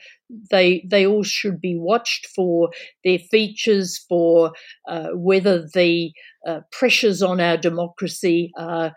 they 0.50 0.84
they 0.88 1.06
all 1.06 1.22
should 1.22 1.58
be 1.60 1.76
watched 1.78 2.26
for 2.26 2.70
their 3.02 3.18
features 3.18 4.04
for 4.08 4.52
uh, 4.88 5.08
whether 5.14 5.66
the 5.74 6.12
uh, 6.46 6.60
pressures 6.70 7.22
on 7.22 7.40
our 7.40 7.56
democracy 7.56 8.50
are 8.58 8.92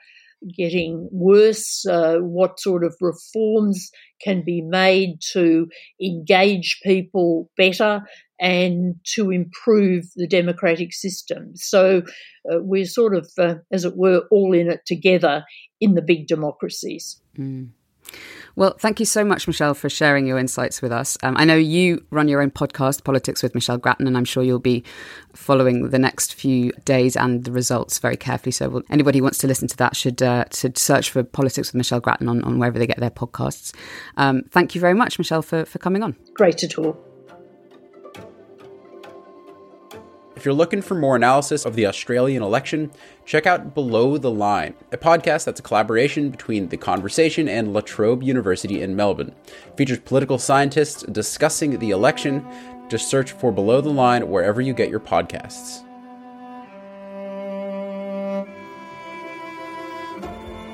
getting 0.55 1.07
worse 1.11 1.85
uh, 1.85 2.17
what 2.17 2.59
sort 2.59 2.83
of 2.83 2.95
reforms 3.01 3.89
can 4.21 4.43
be 4.43 4.61
made 4.61 5.17
to 5.33 5.67
engage 6.01 6.79
people 6.83 7.49
better 7.57 8.01
and 8.39 8.95
to 9.03 9.31
improve 9.31 10.05
the 10.15 10.27
democratic 10.27 10.93
system. 10.93 11.51
So 11.55 12.01
uh, 12.51 12.59
we're 12.59 12.85
sort 12.85 13.15
of, 13.15 13.29
uh, 13.37 13.55
as 13.71 13.85
it 13.85 13.95
were, 13.95 14.23
all 14.29 14.53
in 14.53 14.69
it 14.69 14.81
together 14.85 15.45
in 15.79 15.95
the 15.95 16.01
big 16.01 16.27
democracies. 16.27 17.21
Mm. 17.37 17.69
Well, 18.55 18.75
thank 18.79 19.01
you 19.01 19.05
so 19.05 19.25
much, 19.25 19.47
Michelle, 19.47 19.73
for 19.73 19.89
sharing 19.89 20.25
your 20.25 20.37
insights 20.37 20.81
with 20.81 20.91
us. 20.91 21.17
Um, 21.23 21.35
I 21.37 21.43
know 21.43 21.55
you 21.57 22.05
run 22.09 22.29
your 22.29 22.41
own 22.41 22.51
podcast, 22.51 23.03
Politics 23.03 23.43
with 23.43 23.53
Michelle 23.53 23.77
Grattan, 23.77 24.07
and 24.07 24.15
I'm 24.17 24.23
sure 24.23 24.43
you'll 24.43 24.59
be 24.59 24.83
following 25.33 25.89
the 25.89 25.99
next 25.99 26.33
few 26.33 26.71
days 26.85 27.17
and 27.17 27.43
the 27.43 27.51
results 27.51 27.99
very 27.99 28.15
carefully. 28.15 28.53
So, 28.53 28.69
we'll, 28.69 28.83
anybody 28.89 29.19
who 29.19 29.23
wants 29.23 29.39
to 29.39 29.47
listen 29.47 29.67
to 29.67 29.77
that 29.77 29.95
should 29.97 30.21
uh, 30.21 30.45
search 30.51 31.09
for 31.09 31.23
Politics 31.23 31.69
with 31.69 31.75
Michelle 31.75 31.99
Grattan 31.99 32.29
on, 32.29 32.43
on 32.43 32.57
wherever 32.57 32.79
they 32.79 32.87
get 32.87 32.99
their 32.99 33.11
podcasts. 33.11 33.75
Um, 34.15 34.43
thank 34.51 34.73
you 34.73 34.79
very 34.79 34.93
much, 34.93 35.19
Michelle, 35.19 35.41
for, 35.41 35.65
for 35.65 35.79
coming 35.79 36.01
on. 36.01 36.15
Great 36.33 36.57
to 36.59 36.67
talk. 36.67 37.14
If 40.35 40.43
you're 40.43 40.53
looking 40.53 40.81
for 40.81 40.95
more 40.95 41.15
analysis 41.15 41.65
of 41.65 41.75
the 41.75 41.85
Australian 41.85 42.43
election, 42.43 42.91
check 43.25 43.47
out 43.47 43.73
Below 43.73 44.17
the 44.17 44.29
Line, 44.29 44.73
a 44.91 44.97
podcast 44.97 45.45
that's 45.45 45.61
a 45.61 45.63
collaboration 45.63 46.29
between 46.29 46.67
The 46.67 46.77
Conversation 46.77 47.47
and 47.47 47.73
La 47.73 47.79
Trobe 47.79 48.21
University 48.21 48.81
in 48.81 48.97
Melbourne. 48.97 49.33
It 49.67 49.77
features 49.77 49.99
political 49.99 50.37
scientists 50.37 51.03
discussing 51.03 51.79
the 51.79 51.91
election. 51.91 52.45
Just 52.89 53.09
search 53.09 53.31
for 53.31 53.53
Below 53.53 53.79
the 53.79 53.89
Line 53.89 54.27
wherever 54.29 54.59
you 54.59 54.73
get 54.73 54.89
your 54.89 54.99
podcasts. 54.99 55.83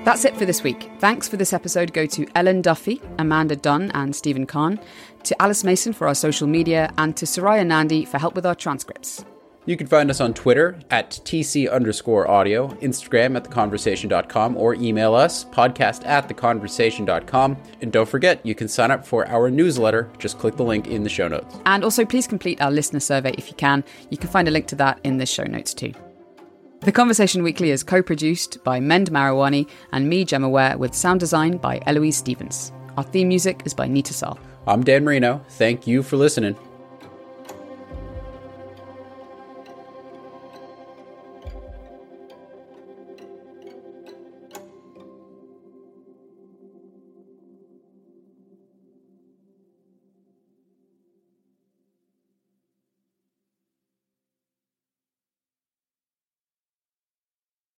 That's 0.03 0.25
it 0.25 0.35
for 0.35 0.45
this 0.47 0.63
week. 0.63 0.89
Thanks 0.97 1.27
for 1.27 1.37
this 1.37 1.53
episode 1.53 1.93
go 1.93 2.07
to 2.07 2.25
Ellen 2.33 2.63
Duffy, 2.63 2.99
Amanda 3.19 3.55
Dunn, 3.55 3.91
and 3.93 4.15
Stephen 4.15 4.47
Khan, 4.47 4.79
to 5.21 5.39
Alice 5.39 5.63
Mason 5.63 5.93
for 5.93 6.07
our 6.07 6.15
social 6.15 6.47
media, 6.47 6.91
and 6.97 7.15
to 7.15 7.25
Soraya 7.27 7.65
Nandi 7.65 8.05
for 8.05 8.17
help 8.17 8.33
with 8.33 8.47
our 8.47 8.55
transcripts. 8.55 9.23
You 9.65 9.77
can 9.77 9.85
find 9.85 10.09
us 10.09 10.19
on 10.19 10.33
Twitter 10.33 10.79
at 10.89 11.11
TC 11.11 11.71
underscore 11.71 12.27
audio, 12.27 12.69
Instagram 12.81 13.35
at 13.35 13.43
theconversation.com, 13.43 14.57
or 14.57 14.73
email 14.73 15.13
us 15.13 15.45
podcast 15.45 16.03
at 16.05 16.27
theconversation.com. 16.27 17.57
And 17.81 17.91
don't 17.91 18.09
forget, 18.09 18.43
you 18.43 18.55
can 18.55 18.67
sign 18.67 18.89
up 18.89 19.05
for 19.05 19.27
our 19.27 19.51
newsletter. 19.51 20.09
Just 20.17 20.39
click 20.39 20.55
the 20.55 20.63
link 20.63 20.87
in 20.87 21.03
the 21.03 21.09
show 21.09 21.27
notes. 21.27 21.59
And 21.67 21.83
also, 21.83 22.05
please 22.05 22.25
complete 22.25 22.59
our 22.59 22.71
listener 22.71 22.99
survey 22.99 23.35
if 23.37 23.49
you 23.49 23.55
can. 23.55 23.83
You 24.09 24.17
can 24.17 24.29
find 24.31 24.47
a 24.47 24.51
link 24.51 24.65
to 24.67 24.75
that 24.77 24.99
in 25.03 25.17
the 25.17 25.27
show 25.27 25.43
notes 25.43 25.75
too. 25.75 25.93
The 26.79 26.91
Conversation 26.91 27.43
Weekly 27.43 27.69
is 27.69 27.83
co 27.83 28.01
produced 28.01 28.63
by 28.63 28.79
Mend 28.79 29.11
Mariwany 29.11 29.69
and 29.91 30.09
me, 30.09 30.25
Gemma 30.25 30.49
Ware, 30.49 30.75
with 30.79 30.95
sound 30.95 31.19
design 31.19 31.57
by 31.57 31.79
Eloise 31.85 32.17
Stevens. 32.17 32.71
Our 32.97 33.03
theme 33.03 33.27
music 33.27 33.61
is 33.65 33.75
by 33.75 33.87
Neeta 33.87 34.13
Sarl. 34.13 34.39
I'm 34.65 34.83
Dan 34.83 35.03
Merino. 35.03 35.45
Thank 35.49 35.85
you 35.85 36.01
for 36.01 36.17
listening. 36.17 36.55